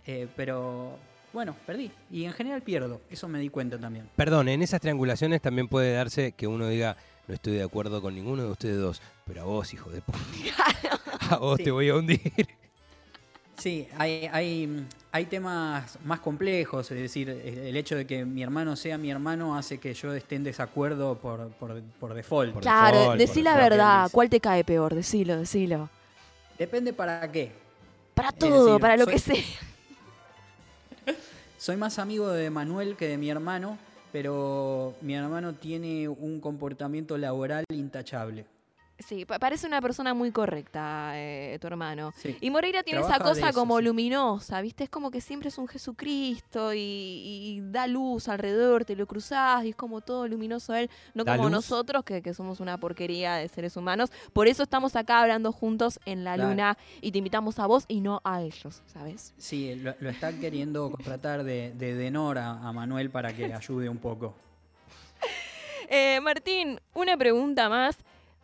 Eh, 0.06 0.28
pero 0.36 0.96
bueno, 1.32 1.56
perdí. 1.66 1.90
Y 2.10 2.24
en 2.24 2.32
general 2.32 2.62
pierdo. 2.62 3.00
Eso 3.10 3.28
me 3.28 3.40
di 3.40 3.48
cuenta 3.48 3.78
también. 3.78 4.08
Perdón, 4.16 4.48
en 4.48 4.62
esas 4.62 4.80
triangulaciones 4.80 5.42
también 5.42 5.66
puede 5.68 5.92
darse 5.92 6.32
que 6.32 6.46
uno 6.46 6.68
diga, 6.68 6.96
no 7.26 7.34
estoy 7.34 7.54
de 7.54 7.62
acuerdo 7.64 8.00
con 8.00 8.14
ninguno 8.14 8.44
de 8.44 8.50
ustedes 8.50 8.78
dos, 8.78 9.02
pero 9.24 9.42
a 9.42 9.44
vos, 9.44 9.72
hijo 9.74 9.90
de 9.90 10.02
puta. 10.02 10.18
a 11.30 11.36
vos 11.38 11.56
Sí. 11.58 11.64
te 11.64 11.70
voy 11.72 11.88
a 11.88 11.96
hundir. 11.96 12.20
Sí, 13.60 13.86
hay, 13.98 14.26
hay, 14.32 14.86
hay 15.12 15.26
temas 15.26 15.98
más 16.04 16.20
complejos, 16.20 16.90
es 16.90 16.98
decir, 16.98 17.28
el 17.28 17.76
hecho 17.76 17.94
de 17.94 18.06
que 18.06 18.24
mi 18.24 18.42
hermano 18.42 18.74
sea 18.74 18.96
mi 18.96 19.10
hermano 19.10 19.54
hace 19.54 19.76
que 19.78 19.92
yo 19.92 20.14
esté 20.14 20.36
en 20.36 20.44
desacuerdo 20.44 21.16
por, 21.18 21.48
por, 21.50 21.82
por 22.00 22.14
default. 22.14 22.54
Por 22.54 22.62
Claro, 22.62 22.98
default, 23.00 23.18
decí 23.18 23.42
la 23.42 23.56
verdad. 23.56 24.08
¿Cuál 24.10 24.30
te 24.30 24.40
cae 24.40 24.64
peor? 24.64 24.94
Decilo, 24.94 25.36
decilo. 25.36 25.90
Depende 26.58 26.94
para 26.94 27.30
qué. 27.30 27.52
Para 28.14 28.32
todo, 28.32 28.64
decir, 28.66 28.80
para 28.80 28.96
lo 28.96 29.04
soy- 29.04 29.12
que 29.12 29.18
sea. 29.18 29.44
Soy 31.58 31.76
más 31.76 31.98
amigo 31.98 32.28
de 32.30 32.48
Manuel 32.48 32.96
que 32.96 33.06
de 33.08 33.18
mi 33.18 33.28
hermano, 33.28 33.76
pero 34.12 34.94
mi 35.02 35.14
hermano 35.14 35.52
tiene 35.54 36.08
un 36.08 36.40
comportamiento 36.40 37.18
laboral 37.18 37.64
intachable. 37.70 38.46
Sí, 39.00 39.24
pa- 39.24 39.38
parece 39.38 39.66
una 39.66 39.80
persona 39.80 40.12
muy 40.14 40.30
correcta, 40.30 41.12
eh, 41.14 41.58
tu 41.60 41.66
hermano. 41.66 42.12
Sí. 42.16 42.36
Y 42.40 42.50
Moreira 42.50 42.82
tiene 42.82 43.00
esa 43.00 43.14
Trabaja 43.14 43.30
cosa 43.34 43.48
eso, 43.48 43.58
como 43.58 43.78
sí. 43.78 43.84
luminosa, 43.84 44.60
¿viste? 44.60 44.84
Es 44.84 44.90
como 44.90 45.10
que 45.10 45.20
siempre 45.22 45.48
es 45.48 45.56
un 45.58 45.66
Jesucristo 45.68 46.74
y, 46.74 46.78
y 46.78 47.60
da 47.62 47.86
luz 47.86 48.28
alrededor, 48.28 48.84
te 48.84 48.94
lo 48.96 49.06
cruzás 49.06 49.64
y 49.64 49.70
es 49.70 49.76
como 49.76 50.02
todo 50.02 50.28
luminoso 50.28 50.74
él, 50.74 50.90
no 51.14 51.24
¿Da 51.24 51.32
como 51.36 51.44
luz? 51.48 51.52
nosotros 51.52 52.04
que, 52.04 52.20
que 52.22 52.34
somos 52.34 52.60
una 52.60 52.78
porquería 52.78 53.36
de 53.36 53.48
seres 53.48 53.76
humanos. 53.76 54.10
Por 54.34 54.48
eso 54.48 54.62
estamos 54.62 54.94
acá 54.96 55.20
hablando 55.22 55.50
juntos 55.50 55.98
en 56.04 56.22
la 56.24 56.34
Claro. 56.34 56.50
luna 56.50 56.76
y 57.00 57.10
te 57.12 57.18
invitamos 57.18 57.58
a 57.58 57.66
vos 57.66 57.86
y 57.88 58.00
no 58.02 58.20
a 58.22 58.42
ellos, 58.42 58.82
¿sabes? 58.86 59.32
Sí, 59.38 59.74
lo, 59.76 59.94
lo 59.98 60.10
está 60.10 60.32
queriendo 60.38 60.90
contratar 60.92 61.42
de, 61.44 61.72
de 61.72 61.94
Denor 61.94 62.36
a, 62.38 62.70
Manuel 62.72 63.10
para 63.10 63.32
que 63.34 63.52
ayude 63.54 63.88
un 63.88 63.98
poco. 63.98 64.34
Eh, 65.88 66.20
Martín, 66.20 66.80
una 66.94 67.16
pregunta 67.16 67.68
más. 67.68 67.96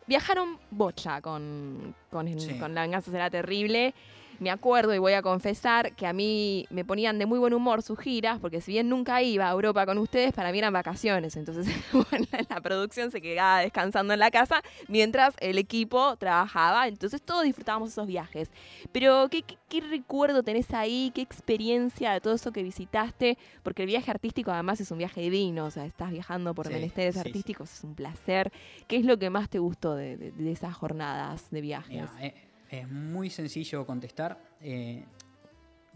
Viajaron 0.07 0.57
bocha 0.71 1.21
con, 1.21 1.93
con, 2.09 2.27
el- 2.27 2.39
Sí. 2.39 2.57
con 2.57 2.73
La 2.73 2.81
venganza 2.83 3.11
será 3.11 3.29
terrible. 3.29 3.93
Me 4.39 4.51
acuerdo 4.51 4.93
y 4.93 4.99
voy 4.99 5.13
a 5.13 5.21
confesar 5.21 5.93
que 5.95 6.05
a 6.05 6.13
mí 6.13 6.67
me 6.69 6.85
ponían 6.85 7.17
de 7.17 7.25
muy 7.25 7.39
buen 7.39 7.53
humor 7.53 7.81
sus 7.81 7.97
giras, 7.99 8.39
porque 8.39 8.61
si 8.61 8.71
bien 8.71 8.87
nunca 8.89 9.21
iba 9.23 9.47
a 9.47 9.51
Europa 9.51 9.85
con 9.85 9.97
ustedes, 9.97 10.31
para 10.33 10.51
mí 10.51 10.59
eran 10.59 10.73
vacaciones. 10.73 11.35
Entonces, 11.35 11.67
bueno, 11.91 12.27
la 12.49 12.61
producción 12.61 13.09
se 13.11 13.21
quedaba 13.21 13.59
descansando 13.61 14.13
en 14.13 14.19
la 14.19 14.29
casa 14.29 14.61
mientras 14.87 15.33
el 15.39 15.57
equipo 15.57 16.15
trabajaba. 16.17 16.87
Entonces, 16.87 17.21
todos 17.21 17.43
disfrutábamos 17.43 17.89
esos 17.91 18.05
viajes. 18.05 18.51
Pero, 18.91 19.27
¿qué, 19.29 19.41
qué, 19.41 19.57
qué 19.69 19.81
recuerdo 19.81 20.43
tenés 20.43 20.71
ahí? 20.73 21.11
¿Qué 21.15 21.21
experiencia 21.21 22.11
de 22.13 22.21
todo 22.21 22.33
eso 22.35 22.51
que 22.51 22.61
visitaste? 22.63 23.37
Porque 23.63 23.83
el 23.83 23.87
viaje 23.87 24.11
artístico 24.11 24.51
además 24.51 24.79
es 24.81 24.91
un 24.91 24.99
viaje 24.99 25.21
divino. 25.21 25.65
O 25.65 25.71
sea, 25.71 25.85
estás 25.85 26.11
viajando 26.11 26.53
por 26.53 26.67
Sí, 26.67 26.73
menesteres 26.73 27.15
sí, 27.15 27.21
sí. 27.21 27.27
artísticos, 27.27 27.73
es 27.73 27.83
un 27.83 27.95
placer. 27.95 28.51
¿Qué 28.87 28.97
es 28.97 29.05
lo 29.05 29.17
que 29.17 29.29
más 29.29 29.49
te 29.49 29.59
gustó 29.59 29.95
de, 29.95 30.15
de- 30.17 30.31
de 30.31 30.51
esas 30.51 30.75
jornadas 30.75 31.49
de 31.51 31.61
viajes? 31.61 31.89
Mira, 31.91 32.11
eh, 32.21 32.33
es 32.69 32.89
muy 32.89 33.29
sencillo 33.29 33.85
contestar. 33.85 34.37
Eh, 34.61 35.03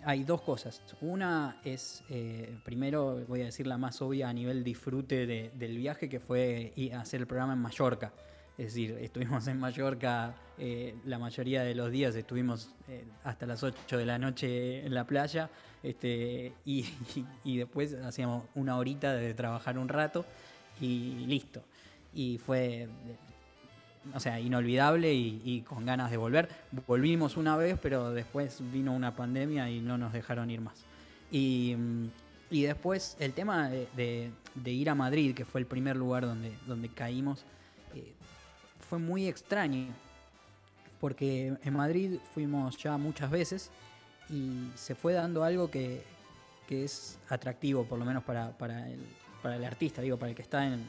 hay 0.04 0.24
dos 0.24 0.42
cosas. 0.42 0.82
Una 1.02 1.60
es, 1.64 2.04
eh, 2.10 2.58
primero 2.64 3.24
voy 3.28 3.42
a 3.42 3.46
decir 3.46 3.68
la 3.68 3.78
más 3.78 4.02
obvia 4.02 4.30
a 4.30 4.34
nivel 4.34 4.64
disfrute 4.64 5.26
de- 5.28 5.52
del 5.54 5.78
viaje, 5.78 6.10
que 6.10 6.20
fue 6.20 6.74
hacer 6.98 7.22
el 7.22 7.28
programa 7.28 7.54
en 7.54 7.60
Mallorca. 7.60 8.12
Es 8.58 8.68
decir, 8.74 8.98
estuvimos 9.00 9.48
en 9.48 9.60
Mallorca 9.60 10.36
eh, 10.58 10.96
la 11.06 11.18
mayoría 11.18 11.64
de 11.64 11.74
los 11.74 11.90
días, 11.92 12.16
estuvimos 12.16 12.70
hasta 13.24 13.46
las 13.46 13.64
8 13.64 13.98
de 13.98 14.06
la 14.06 14.20
noche 14.20 14.86
en 14.86 14.94
la 14.94 15.06
playa 15.08 15.50
este, 15.82 16.54
y, 16.66 16.86
y 17.44 17.58
después 17.58 17.94
hacíamos 17.96 18.44
una 18.56 18.78
horita 18.78 19.14
de 19.14 19.34
trabajar 19.34 19.78
un 19.78 19.88
rato 19.88 20.26
y 20.80 21.26
listo. 21.28 21.64
Y 22.14 22.38
fue 22.40 22.88
o 24.14 24.20
sea, 24.20 24.40
inolvidable 24.40 25.14
y, 25.14 25.64
con 25.68 25.86
ganas 25.86 26.12
de 26.12 26.18
volver. 26.18 26.50
Volvimos 26.88 27.38
una 27.38 27.56
vez, 27.56 27.78
pero 27.82 28.12
después 28.12 28.60
vino 28.72 28.94
una 28.94 29.16
pandemia 29.16 29.70
y 29.70 29.80
no 29.80 29.98
nos 29.98 30.12
dejaron 30.14 30.50
ir 30.50 30.62
más. 30.62 30.84
Y, 31.32 31.76
y 32.50 32.64
después 32.64 33.16
el 33.20 33.34
tema 33.34 33.70
de, 33.70 34.32
ir 34.66 34.90
a 34.90 34.96
Madrid, 34.96 35.34
que 35.36 35.46
fue 35.46 35.62
el 35.62 35.68
primer 35.68 35.96
lugar 35.96 36.26
donde, 36.26 36.52
donde 36.68 36.90
caímos, 36.90 37.46
eh, 37.96 38.14
fue 38.90 39.00
muy 39.00 39.28
extraño. 39.28 39.88
Porque 41.00 41.56
en 41.64 41.74
Madrid 41.74 42.20
fuimos 42.34 42.78
ya 42.78 42.98
muchas 42.98 43.32
veces 43.32 43.72
y 44.30 44.70
se 44.76 44.94
fue 44.94 45.14
dando 45.14 45.44
algo 45.44 45.72
que, 45.72 46.04
que 46.68 46.84
es 46.84 47.18
atractivo, 47.30 47.86
por 47.86 47.98
lo 47.98 48.06
menos 48.06 48.24
para, 48.24 48.52
para, 48.58 48.88
el, 48.90 49.00
para 49.42 49.56
el 49.56 49.66
artista, 49.66 50.02
digo, 50.02 50.18
para 50.18 50.30
el 50.30 50.36
que 50.36 50.44
está 50.44 50.66
en- 50.66 50.86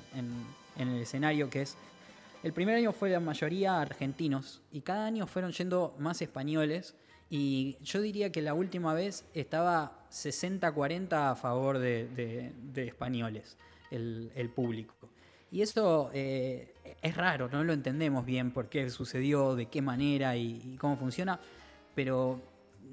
en 0.77 0.89
el 0.89 1.03
escenario, 1.03 1.49
que 1.51 1.63
es 1.63 1.77
el 2.43 2.53
primer 2.53 2.75
año 2.75 2.93
fue 2.93 3.11
la 3.11 3.21
mayoría 3.21 3.81
argentinos 3.81 4.63
y 4.73 4.81
cada 4.81 5.07
año 5.07 5.27
fueron 5.27 5.53
yendo 5.53 5.95
más 5.99 6.23
españoles 6.23 6.95
y 7.31 7.79
yo 7.83 8.01
diría 8.01 8.31
que 8.31 8.43
la 8.43 8.53
última 8.53 8.93
vez 8.95 9.25
estaba 9.33 10.07
60-40 10.11 11.31
a 11.31 11.35
favor 11.35 11.79
de, 11.79 12.53
españoles, 12.77 13.57
el, 13.91 14.31
el 14.35 14.51
público. 14.51 14.95
Y 15.51 15.63
eso 15.63 16.11
eh, 16.13 16.75
es 17.01 17.17
raro, 17.17 17.49
no 17.49 17.63
lo 17.63 17.73
entendemos 17.73 18.25
bien 18.27 18.51
por 18.51 18.69
qué 18.69 18.91
sucedió, 18.91 19.55
de 19.55 19.67
qué 19.67 19.81
manera 19.81 20.37
y, 20.37 20.61
y 20.65 20.77
cómo 20.77 20.97
funciona, 20.97 21.39
pero 21.95 22.41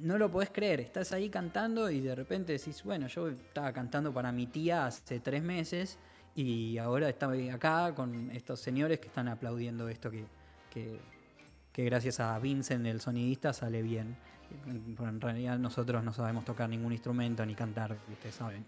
no 0.02 0.18
lo 0.18 0.32
podés 0.32 0.50
creer, 0.52 0.80
estás 0.80 1.12
ahí 1.12 1.30
cantando 1.30 1.90
y 1.90 2.00
de 2.00 2.16
repente 2.16 2.54
decís, 2.54 2.84
bueno, 2.84 3.08
yo 3.08 3.30
estaba 3.30 3.74
cantando 3.74 4.14
para 4.14 4.32
mi 4.32 4.48
tía 4.48 4.86
hace 4.86 5.20
tres 5.20 5.44
meses 5.44 5.98
y 6.44 6.78
ahora 6.78 7.10
estoy 7.10 7.50
acá 7.50 7.94
con 7.94 8.32
estos 8.32 8.60
señores 8.60 9.00
que 9.00 9.08
están 9.08 9.28
aplaudiendo 9.28 9.90
esto 9.90 10.10
que, 10.10 10.26
que, 10.74 10.98
que 11.74 11.84
gracias 11.84 12.20
a 12.20 12.38
Vincent, 12.40 12.86
el 12.86 13.02
sonidista, 13.02 13.52
sale 13.54 13.82
bien. 13.82 14.16
Pero 14.98 15.10
en 15.10 15.22
realidad 15.22 15.60
nosotros 15.60 16.04
no 16.04 16.14
sabemos 16.14 16.46
tocar 16.46 16.70
ningún 16.70 16.94
instrumento 16.94 17.46
ni 17.46 17.56
cantar, 17.56 17.98
ustedes 18.12 18.36
saben. 18.36 18.66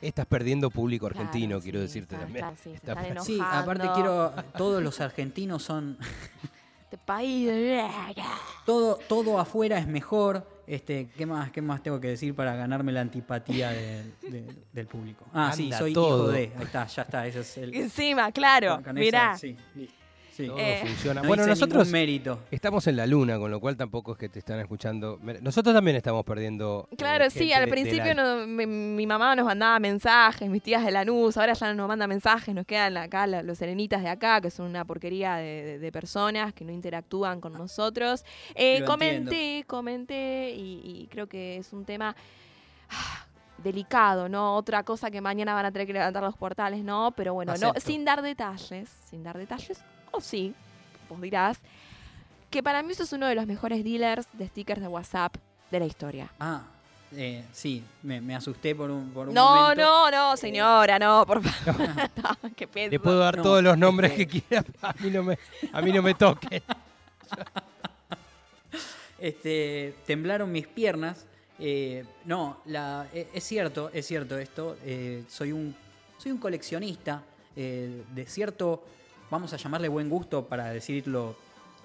Estás 0.00 0.26
perdiendo 0.26 0.70
público 0.70 1.06
argentino, 1.06 1.48
Claro, 1.48 1.62
quiero 1.62 1.78
sí, 1.80 1.82
decirte 1.82 2.14
está- 2.14 2.24
también. 2.26 2.44
está- 2.44 2.62
sí, 2.62 2.70
Está 2.72 2.92
están 2.92 3.14
per- 3.14 3.22
Sí, 3.22 3.38
aparte 3.42 3.88
quiero, 3.94 4.32
todos 4.56 4.82
los 4.82 5.00
argentinos 5.00 5.62
son, 5.62 5.98
Este 6.84 6.98
país. 6.98 7.50
todo, 8.66 8.96
todo 9.08 9.38
afuera 9.38 9.78
es 9.78 9.86
mejor. 9.86 10.61
Este, 10.72 11.06
¿qué 11.18 11.26
más, 11.26 11.50
qué 11.50 11.60
más 11.60 11.82
tengo 11.82 12.00
que 12.00 12.08
decir 12.08 12.34
para 12.34 12.56
ganarme 12.56 12.92
la 12.92 13.02
antipatía 13.02 13.72
del- 13.72 14.86
público? 14.86 15.26
Ah, 15.34 15.52
sí, 15.54 15.70
soy 15.70 15.92
todo. 15.92 16.22
hijo 16.24 16.32
de. 16.32 16.50
Ahí 16.56 16.64
está, 16.64 16.86
ya 16.86 17.02
está, 17.02 17.26
ese 17.26 17.40
es 17.40 17.58
el. 17.58 17.74
Encima, 17.74 18.32
claro. 18.32 18.80
Mirá. 18.94 19.36
sí, 19.36 19.54
listo. 19.74 20.01
Sí. 20.32 20.46
Todo 20.46 20.56
Eh, 20.58 20.78
funciona. 20.86 21.20
No 21.20 21.28
bueno, 21.28 21.46
nosotros 21.46 21.88
mérito. 21.90 22.38
estamos 22.50 22.86
en 22.86 22.96
la 22.96 23.06
luna, 23.06 23.38
con 23.38 23.50
lo 23.50 23.60
cual 23.60 23.76
tampoco 23.76 24.12
es 24.12 24.18
que 24.18 24.28
te 24.30 24.38
están 24.38 24.58
escuchando. 24.60 25.18
Nosotros 25.42 25.74
también 25.74 25.96
estamos 25.96 26.24
perdiendo. 26.24 26.88
eh, 26.90 26.96
Claro, 26.96 27.28
sí, 27.28 27.52
al 27.52 27.60
de- 27.60 27.66
de 27.66 27.70
principio 27.70 28.14
la- 28.14 28.14
no- 28.14 28.46
mi, 28.46 28.66
mi 28.66 29.06
mamá 29.06 29.36
nos 29.36 29.44
mandaba 29.44 29.78
mensajes, 29.78 30.48
mis 30.48 30.62
tías 30.62 30.84
de 30.84 30.90
Lanús, 30.90 31.36
ahora 31.36 31.52
ya 31.52 31.68
no 31.68 31.74
nos 31.74 31.88
manda 31.88 32.06
mensajes, 32.06 32.54
nos 32.54 32.64
quedan 32.64 32.96
acá 32.96 33.26
la- 33.26 33.42
los 33.42 33.58
serenitas 33.58 34.02
de 34.02 34.08
acá, 34.08 34.40
que 34.40 34.50
son 34.50 34.66
una 34.66 34.86
porquería 34.86 35.36
de, 35.36 35.62
de- 35.64 35.78
de 35.78 35.92
personas 35.92 36.54
que 36.54 36.64
no 36.64 36.72
interactúan 36.72 37.38
con 37.40 37.52
nosotros. 37.52 38.24
Eh, 38.54 38.82
comenté, 38.86 39.64
comenté 39.66 40.54
y, 40.56 40.80
y 40.82 41.06
creo 41.10 41.26
que 41.28 41.58
es 41.58 41.72
un 41.74 41.84
tema 41.84 42.16
ah, 42.90 43.26
delicado, 43.58 44.28
¿no? 44.28 44.56
Otra 44.56 44.82
cosa 44.82 45.10
que 45.10 45.20
mañana 45.20 45.54
van 45.54 45.66
a 45.66 45.72
tener 45.72 45.86
que 45.86 45.92
levantar 45.92 46.22
los 46.22 46.36
portales, 46.36 46.82
¿no? 46.82 47.12
Pero 47.16 47.34
bueno, 47.34 47.54
no, 47.60 47.72
sin 47.78 48.04
dar 48.04 48.22
detalles, 48.22 48.88
sin 49.08 49.22
dar 49.22 49.38
detalles, 49.38 49.84
o 50.12 50.20
sí, 50.20 50.54
vos 51.08 51.20
dirás, 51.20 51.58
que 52.50 52.62
para 52.62 52.82
mí 52.82 52.94
sos 52.94 53.12
uno 53.12 53.26
de 53.26 53.34
los 53.34 53.46
mejores 53.46 53.82
dealers 53.84 54.26
de 54.34 54.46
stickers 54.48 54.80
de 54.80 54.88
WhatsApp 54.88 55.34
de 55.70 55.80
la 55.80 55.86
historia. 55.86 56.30
Ah, 56.38 56.62
eh, 57.14 57.44
sí, 57.52 57.82
me, 58.02 58.20
me 58.20 58.34
asusté 58.34 58.74
por 58.74 58.90
un, 58.90 59.10
por 59.10 59.28
un 59.28 59.34
No, 59.34 59.54
momento. 59.62 59.82
no, 59.82 60.10
no, 60.10 60.36
señora, 60.36 60.98
no, 60.98 61.24
por 61.26 61.42
favor. 61.42 61.88
No, 62.42 62.50
qué 62.56 62.66
peso. 62.66 62.90
Le 62.90 63.00
puedo 63.00 63.18
dar 63.18 63.36
No, 63.36 63.42
todos 63.42 63.62
los 63.62 63.76
nombres 63.78 64.12
este- 64.12 64.26
que 64.28 64.40
quiera, 64.42 64.64
a 64.82 64.94
mí 65.00 65.10
no 65.10 65.22
me, 65.22 65.38
a 65.72 65.82
mí 65.82 65.92
no 65.92 66.02
me 66.02 66.14
toquen. 66.14 66.62
Este, 69.18 69.94
temblaron 70.06 70.50
mis 70.50 70.66
piernas. 70.66 71.26
Eh, 71.58 72.04
no, 72.24 72.58
la, 72.66 73.06
eh, 73.14 73.28
es 73.32 73.44
cierto, 73.44 73.90
es 73.92 74.06
cierto 74.06 74.36
esto. 74.38 74.76
eh, 74.84 75.22
soy, 75.28 75.52
un, 75.52 75.74
soy 76.18 76.32
un 76.32 76.38
coleccionista 76.38 77.22
eh, 77.54 78.02
de 78.14 78.26
cierto, 78.26 78.82
vamos 79.32 79.50
a 79.54 79.56
llamarle 79.56 79.88
buen 79.88 80.10
gusto 80.10 80.46
para 80.46 80.68
decirlo 80.70 81.34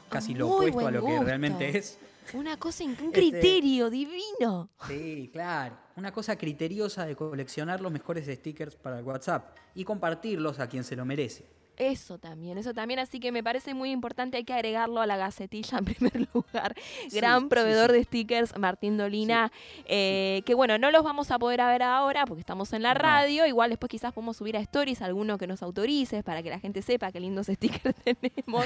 casi 0.10 0.36
lo 0.36 0.50
opuesto 0.50 0.86
a 0.86 0.92
lo 0.92 1.00
que 1.04 1.12
gusto. 1.12 1.24
realmente 1.24 1.78
es. 1.78 1.98
Una 2.34 2.60
cosa, 2.60 2.84
un 2.84 2.92
Este- 2.92 3.12
criterio 3.14 3.90
divino. 3.90 4.70
Sí, 4.86 5.30
claro. 5.32 5.78
Una 5.96 6.12
cosa 6.12 6.36
criteriosa 6.38 7.06
de 7.06 7.16
coleccionar 7.16 7.80
los 7.80 7.90
mejores 7.92 8.28
stickers 8.28 8.76
para 8.76 9.00
el 9.00 9.06
WhatsApp 9.06 9.56
y 9.74 9.86
compartirlos 9.86 10.60
a 10.60 10.68
quien 10.68 10.84
se 10.84 10.98
lo 10.98 11.06
merece. 11.06 11.46
Eso 11.78 12.18
también, 12.18 12.58
eso 12.58 12.74
también. 12.74 13.00
Así 13.00 13.20
que 13.20 13.32
me 13.32 13.44
parece 13.44 13.76
muy 13.76 13.92
importante, 13.92 14.38
hay 14.38 14.44
que 14.44 14.54
agregarlo 14.54 15.00
a 15.00 15.06
la 15.06 15.16
gacetilla 15.16 15.78
en 15.78 15.86
primer 16.12 16.28
lugar. 16.34 16.74
Sí, 17.08 17.16
Gran 17.16 17.50
proveedor 17.50 17.92
sí. 17.92 17.98
de 17.98 18.04
stickers, 18.04 18.58
Martín 18.58 18.98
Dolina. 18.98 19.52
eh, 19.86 20.42
Que 20.46 20.56
bueno, 20.56 20.78
no 20.80 20.90
los 20.90 21.04
vamos 21.04 21.30
a 21.30 21.38
poder 21.38 21.60
ver 21.62 21.84
ahora 21.84 22.26
porque 22.26 22.40
estamos 22.42 22.74
en 22.74 22.82
la 22.82 22.94
No. 22.96 23.00
radio. 23.00 23.46
Igual 23.46 23.70
después 23.70 23.90
quizás 23.92 24.12
podemos 24.12 24.38
subir 24.38 24.58
a 24.58 24.60
stories 24.60 25.02
alguno 25.04 25.38
que 25.38 25.46
nos 25.46 25.62
autorices 25.62 26.24
para 26.24 26.42
que 26.42 26.50
la 26.50 26.60
gente 26.60 26.82
sepa 26.82 27.12
qué 27.12 27.20
lindos 27.20 27.46
stickers 27.54 27.96
tenemos. 28.04 28.66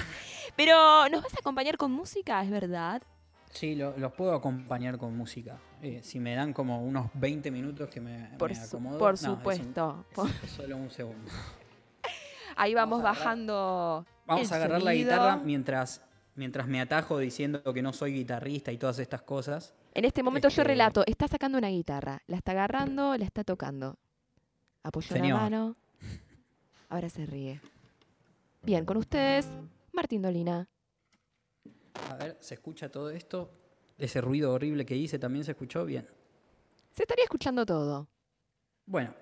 Pero 0.56 1.10
nos 1.10 1.22
vas 1.22 1.34
a 1.34 1.40
acompañar 1.42 1.76
con 1.78 1.92
música, 1.92 2.42
¿es 2.44 2.50
verdad? 2.50 3.02
Sí, 3.52 3.76
lo- 3.76 3.98
los 3.98 4.14
puedo 4.14 4.34
acompañar 4.34 4.98
con 4.98 5.18
música. 5.18 5.60
Eh, 5.82 6.00
si 6.04 6.22
me 6.22 6.34
dan 6.36 6.54
como 6.54 6.82
unos 6.82 7.08
20 7.16 7.52
minutos 7.52 7.90
que 7.90 8.00
me, 8.00 8.30
Por, 8.38 8.52
me 8.52 8.56
su- 8.56 8.78
acomodo. 8.78 8.98
por 8.98 9.10
No, 9.10 9.16
es 9.16 9.24
un- 9.24 9.36
supuesto. 9.36 10.06
es- 10.10 10.16
Por- 10.16 10.30
es 10.30 10.52
solo 10.52 10.78
un 10.78 10.90
segundo. 10.90 11.30
Ahí 12.56 12.74
vamos, 12.74 13.02
bajando. 13.02 14.06
Vamos 14.26 14.48
el 14.48 14.54
a 14.54 14.56
agarrar 14.58 14.82
la 14.84 14.94
guitarra 14.94 15.38
mientras, 15.38 16.02
mientras 16.36 16.68
me 16.68 16.80
atajo 16.82 17.18
diciendo 17.18 17.62
que 17.74 17.82
no 17.82 17.94
soy 17.94 18.14
guitarrista 18.14 18.72
y 18.72 18.78
todas 18.78 19.00
estas 19.00 19.22
cosas. 19.22 19.74
En 19.94 20.06
este 20.06 20.24
momento 20.24 20.48
yo 20.48 20.62
Este- 20.62 20.64
relato, 20.64 21.04
está 21.06 21.28
sacando 21.28 21.58
una 21.58 21.68
guitarra, 21.70 22.22
la 22.28 22.38
está 22.38 22.52
agarrando, 22.52 23.18
la 23.18 23.26
está 23.26 23.44
tocando. 23.44 23.98
Apoyó 24.84 25.16
la 25.16 25.22
Señor. 25.22 25.40
mano. 25.40 25.76
Ahora 26.90 27.10
se 27.10 27.26
ríe. 27.26 27.62
Bien, 28.64 28.86
con 28.86 28.98
ustedes, 28.98 29.48
Martín 29.92 30.22
Dolina. 30.22 30.68
A 32.10 32.16
ver, 32.16 32.38
¿se 32.40 32.54
escucha 32.56 32.90
todo 32.90 33.10
esto? 33.10 33.52
Ese 33.98 34.22
ruido 34.22 34.54
horrible 34.54 34.86
que 34.86 34.96
hice 34.96 35.20
también 35.20 35.44
se 35.46 35.52
escuchó 35.52 35.86
bien. 35.86 36.08
Se 36.92 37.04
estaría 37.04 37.24
escuchando 37.24 37.66
todo. 37.66 38.08
Bueno, 38.86 39.14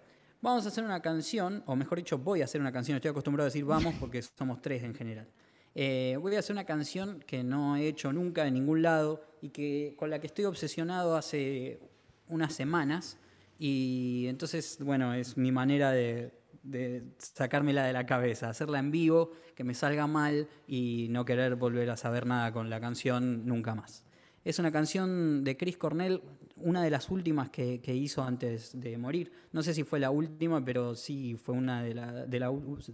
vamos 0.41 0.65
a 0.65 0.69
hacer 0.69 0.84
una 0.84 1.01
canción, 1.01 1.63
o 1.65 1.75
mejor 1.75 1.98
dicho, 1.98 2.17
voy 2.17 2.41
a 2.41 2.46
hacer 2.46 2.62
una 2.62 2.72
canción. 2.72 2.96
Estoy 2.96 3.12
acostumbrado 3.12 3.46
a 3.46 3.50
decir 3.50 3.65
vamos 3.65 3.96
porque 4.00 4.22
somos 4.22 4.62
tres 4.62 4.84
en 4.84 4.96
general. 4.96 5.27
Eh, 5.75 6.17
voy 6.19 6.36
a 6.36 6.39
hacer 6.39 6.53
una 6.53 6.65
canción 6.65 7.24
que 7.25 7.43
no 7.43 7.75
he 7.75 7.88
hecho 7.88 8.12
nunca 8.12 8.48
en 8.48 8.55
ningún 8.55 8.81
lado 8.81 9.24
y 9.41 9.50
que 9.50 9.93
con 9.98 10.10
la 10.10 10.19
que 10.19 10.27
estoy 10.27 10.46
obsesionado 10.46 11.15
hace 11.15 11.79
unas 12.27 12.53
semanas. 12.53 13.17
Y 13.58 14.25
entonces, 14.28 14.78
bueno, 14.82 15.13
es 15.13 15.38
mi 15.38 15.52
manera 15.52 15.91
de, 15.91 16.34
de 16.63 17.04
sacármela 17.17 17.84
de 17.84 17.93
la 17.93 18.06
cabeza, 18.06 18.49
hacerla 18.49 18.80
en 18.80 18.91
vivo, 18.91 19.32
que 19.56 19.63
me 19.63 19.73
salga 19.73 20.08
mal 20.08 20.47
y 20.67 21.08
no 21.10 21.25
querer 21.25 21.56
volver 21.56 21.89
a 21.89 21.97
saber 21.97 22.25
nada 22.25 22.52
con 22.54 22.69
la 22.69 22.80
canción 22.80 23.45
nunca 23.45 23.75
más. 23.75 24.06
Es 24.45 24.60
una 24.60 24.71
canción 24.71 25.43
de 25.43 25.58
Chris 25.58 25.78
Cornell, 25.78 26.21
una 26.62 26.84
de 26.84 26.89
las 26.89 27.10
últimas 27.10 27.50
que, 27.50 27.82
hizo 27.86 28.24
antes 28.24 28.80
de 28.80 28.98
morir. 28.98 29.32
No 29.52 29.63
sé 29.63 29.74
si 29.74 29.84
fue 29.84 30.00
la 30.00 30.12
última, 30.12 30.63
pero 30.63 30.95
sí 30.95 31.36
fue 31.36 31.56
una 31.56 31.84
de 31.84 32.39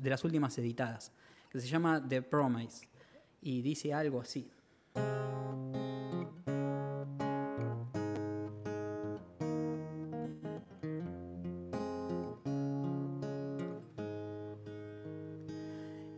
las 0.09 0.23
últimas 0.23 0.57
editadas, 0.57 1.11
que 1.49 1.59
se 1.59 1.67
llama 1.67 2.03
The 2.07 2.21
Promise. 2.21 2.87
Y 3.41 3.61
dice 3.61 3.93
algo 3.93 4.21
así. 4.21 4.49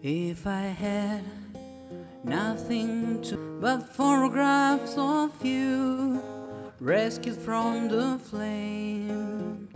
If 0.03 0.47
I 0.47 0.67
had 0.67 1.23
nothing 2.23 3.21
to 3.23 3.35
but 3.59 3.83
photographs 3.95 4.95
of 4.97 5.43
you 5.43 6.16
rescued 6.79 7.35
from 7.35 7.87
the 7.87 8.19
flame, 8.19 9.67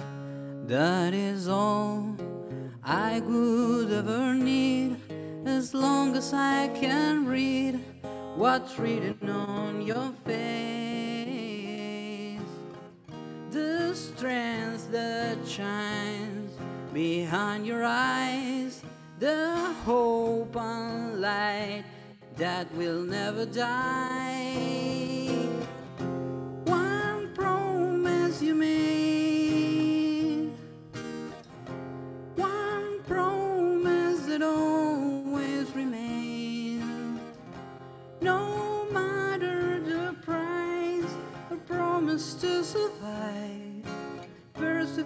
that 0.68 1.14
is 1.14 1.48
all 1.48 2.16
I 2.84 3.20
would 3.22 3.92
ever 3.92 4.36
need 4.36 4.98
as 5.46 5.74
long 5.74 6.16
as 6.16 6.34
I 6.34 6.68
can 6.70 7.26
read 7.26 7.80
what's 8.36 8.78
written 8.78 9.30
on 9.30 9.82
your 9.82 10.12
face. 10.26 11.42
The 13.50 13.96
strength 13.96 14.92
that 14.92 15.38
shines 15.48 16.54
behind 16.94 17.66
your 17.66 17.84
eyes, 17.84 18.84
the 19.20 19.74
hope 19.86 20.56
and 20.56 21.20
light 21.20 21.84
that 22.38 22.72
will 22.76 23.02
never 23.02 23.46
die. 23.46 24.81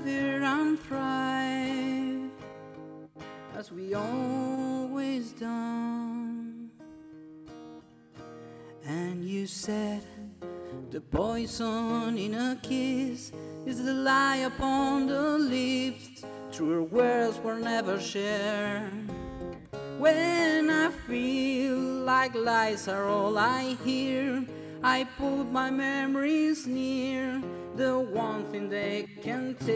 Persevere 0.05 0.43
and 0.43 0.79
thrive, 0.79 2.29
as 3.57 3.71
we 3.71 3.93
always 3.95 5.31
done. 5.31 6.69
And 8.85 9.25
you 9.25 9.47
said 9.47 10.03
the 10.91 11.01
poison 11.01 12.17
in 12.17 12.35
a 12.35 12.59
kiss 12.61 13.31
is 13.65 13.83
the 13.83 13.93
lie 13.93 14.45
upon 14.47 15.07
the 15.07 15.39
lips. 15.39 16.23
Truer 16.51 16.83
words 16.83 17.39
were 17.39 17.59
never 17.59 17.99
shared. 17.99 18.91
When 19.97 20.69
I 20.69 20.91
feel 21.07 21.77
like 21.77 22.35
lies 22.35 22.87
are 22.87 23.09
all 23.09 23.37
I 23.37 23.75
hear, 23.83 24.45
I 24.83 25.05
put 25.17 25.45
my 25.51 25.71
memories 25.71 26.67
near 26.67 27.41
the 27.75 27.99
one 27.99 28.45
thing 28.45 28.69
they 28.69 29.05
can 29.21 29.55
take. 29.65 29.75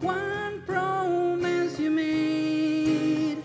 One 0.00 0.62
promise 0.66 1.78
you 1.80 1.90
made, 1.90 3.38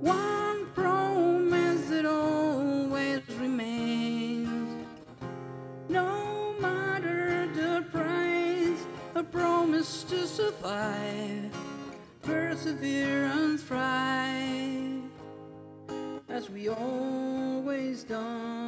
one 0.00 0.66
promise 0.74 1.88
that 1.90 2.06
always 2.06 3.20
remains. 3.38 4.86
No 5.90 6.54
matter 6.58 7.46
the 7.54 7.84
price, 7.92 8.86
a 9.14 9.22
promise 9.22 10.04
to 10.04 10.26
survive, 10.26 11.52
persevere 12.22 13.26
and 13.26 13.60
thrive, 13.60 15.02
as 16.30 16.48
we 16.48 16.68
always 16.70 18.04
done. 18.04 18.67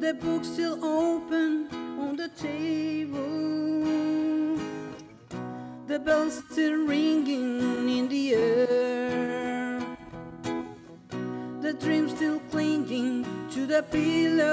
The 0.00 0.14
book 0.14 0.44
still 0.46 0.82
open 0.82 1.68
on 2.00 2.16
the 2.16 2.28
table. 2.28 3.18
The 5.86 5.98
bells 5.98 6.42
still 6.50 6.86
ringing 6.86 7.86
in 7.86 8.08
the 8.08 8.34
air. 8.34 9.78
The 11.60 11.74
dream 11.74 12.08
still 12.08 12.40
clinging 12.50 13.26
to 13.50 13.66
the 13.66 13.82
pillow. 13.82 14.46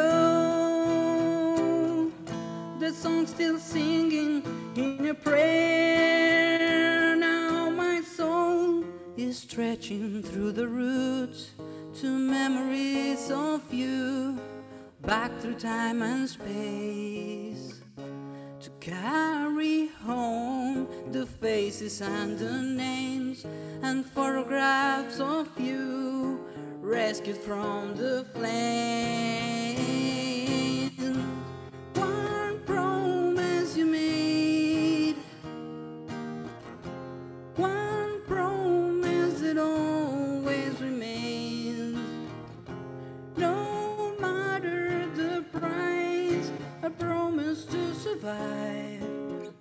The 2.80 2.92
song 2.92 3.26
still 3.26 3.58
singing 3.58 4.44
in 4.76 5.08
a 5.08 5.14
prayer. 5.14 7.16
Now 7.16 7.70
my 7.70 8.02
soul 8.02 8.84
is 9.16 9.38
stretching 9.38 10.24
through 10.24 10.52
the 10.52 10.68
roots 10.68 11.52
to 12.02 12.08
memories 12.08 13.32
of 13.32 13.74
you 13.74 14.38
back 15.08 15.32
through 15.40 15.54
time 15.54 16.02
and 16.02 16.28
space 16.28 17.80
to 18.60 18.70
carry 18.82 19.88
home 20.06 20.86
the 21.14 21.26
faces 21.26 22.02
and 22.02 22.38
the 22.38 22.62
names 22.62 23.46
and 23.84 24.06
photographs 24.06 25.22
of 25.22 25.48
you 25.58 26.46
rescued 26.82 27.38
from 27.38 27.96
the 27.96 28.26
flames. 28.34 29.67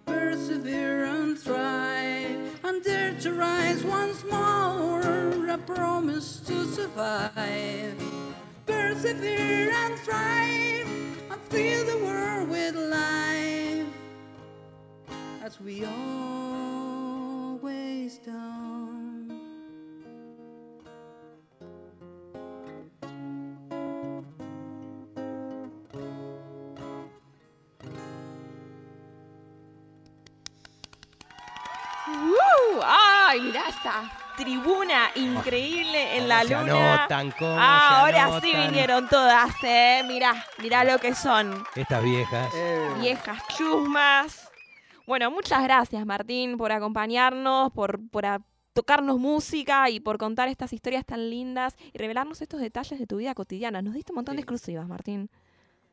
Persevere 0.05 1.05
and 1.05 1.39
thrive, 1.39 2.59
and 2.65 2.83
dare 2.83 3.15
to 3.21 3.33
rise 3.33 3.85
once 3.85 4.25
more. 4.25 5.03
A 5.49 5.59
promise 5.59 6.41
to 6.41 6.67
survive, 6.67 7.95
persevere 8.67 9.71
and 9.71 9.99
thrive, 10.01 10.89
and 11.31 11.41
fill 11.49 11.87
the 11.87 12.05
world 12.05 12.51
with 12.51 12.75
life, 12.75 13.87
as 15.43 15.59
we 15.61 15.85
always 15.85 16.86
tribuna 34.37 35.11
increíble 35.15 36.17
en 36.17 36.29
la 36.29 36.43
¿Cómo 36.43 36.49
se 36.49 36.55
luna! 36.71 36.95
anotan? 36.95 37.31
¿Cómo 37.39 37.55
se 37.55 37.61
Ah, 37.61 38.01
ahora 38.01 38.41
sí 38.41 38.53
vinieron 38.55 39.09
todas, 39.09 39.51
¿eh? 39.63 40.03
Mirá, 40.07 40.45
mirá 40.59 40.85
lo 40.85 40.99
que 40.99 41.15
son. 41.15 41.65
Estas 41.75 42.03
viejas. 42.03 42.53
Viejas 43.01 43.43
chusmas. 43.57 44.51
Bueno, 45.07 45.31
muchas 45.31 45.63
gracias, 45.63 46.05
Martín, 46.05 46.57
por 46.57 46.73
acompañarnos, 46.73 47.73
por, 47.73 48.01
por 48.11 48.27
a- 48.27 48.43
tocarnos 48.73 49.19
música 49.19 49.89
y 49.89 50.01
por 50.01 50.19
contar 50.19 50.49
estas 50.49 50.73
historias 50.73 51.05
tan 51.07 51.31
lindas 51.31 51.77
y 51.93 51.99
revelarnos 51.99 52.43
estos 52.43 52.61
detalles 52.61 52.99
de 52.99 53.07
tu 53.07 53.17
vida 53.17 53.35
cotidiana. 53.35 53.81
Nos 53.83 53.95
diste 53.95 54.13
un 54.13 54.17
montón 54.17 54.37
de 54.37 54.43
exclusivas, 54.43 54.87
Martín. 54.87 55.31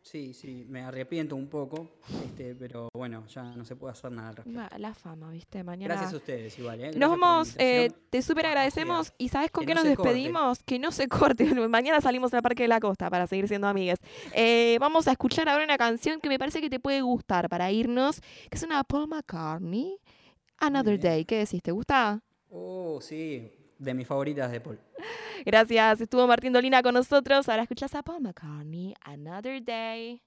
Sí, 0.04 0.34
sí, 0.34 0.66
me 0.68 0.82
arrepiento 0.82 1.34
un 1.34 1.48
poco, 1.48 1.88
este, 2.26 2.54
pero 2.56 2.90
bueno, 2.94 3.26
ya 3.28 3.44
no 3.56 3.64
se 3.64 3.78
puede 3.78 3.94
hacer 3.94 4.12
nada 4.12 4.30
al 4.30 4.36
respecto. 4.36 4.78
La 4.78 4.94
fama, 4.94 5.32
¿viste? 5.32 5.64
Mañana. 5.64 5.94
Gracias 5.94 6.14
a 6.14 6.18
ustedes 6.18 6.60
igual, 6.60 6.76
¿eh? 6.76 6.84
Gracias 6.84 7.00
Nos 7.00 7.10
vamos, 7.18 7.56
eh, 7.58 7.90
te 8.10 8.22
súper 8.22 8.48
agradecemos. 8.48 9.14
¿Y 9.18 9.30
sabes 9.30 9.50
con 9.50 9.62
Que 9.62 9.68
qué 9.68 9.76
no 9.76 9.84
nos 9.86 9.96
corte. 9.96 10.10
despedimos? 10.10 10.62
Que 10.64 10.78
no 10.78 10.92
se 10.92 11.08
corte. 11.08 11.46
Mañana 11.70 12.02
salimos 12.02 12.34
al 12.34 12.42
Parque 12.42 12.64
de 12.64 12.68
la 12.68 12.82
Costa 12.82 13.10
para 13.10 13.28
seguir 13.28 13.48
siendo 13.48 13.66
amigas. 13.68 14.00
Eh, 14.34 14.78
vamos 14.82 15.08
a 15.08 15.12
escuchar 15.14 15.48
ahora 15.48 15.64
una 15.64 15.78
canción 15.78 16.20
que 16.20 16.28
me 16.28 16.38
parece 16.38 16.60
que 16.60 16.70
te 16.70 16.82
puede 16.82 17.02
gustar 17.02 17.48
para 17.48 17.72
irnos, 17.72 18.20
que 18.20 18.58
es 18.58 18.64
una 18.64 18.84
Paul 18.84 19.08
McCartney, 19.08 19.98
Another. 20.58 21.00
Day. 21.00 21.24
¿Qué 21.24 21.38
decís? 21.38 21.64
¿Te 21.64 21.72
gusta? 21.72 22.22
Oh, 22.50 23.00
sí, 23.02 23.50
de 23.84 23.94
mis 23.94 24.08
favoritas 24.08 24.52
de 24.52 24.62
Paul. 24.62 24.80
Gracias. 25.46 26.02
Estuvo 26.02 26.26
Martín 26.28 26.54
Dolina 26.54 26.82
con 26.82 26.94
nosotros. 26.94 27.50
Ahora 27.50 27.64
escuchas 27.64 27.94
a 27.96 28.04
Paul 28.04 28.22
McCartney, 28.22 28.94
Another 29.02 29.64
Day. 29.64 30.22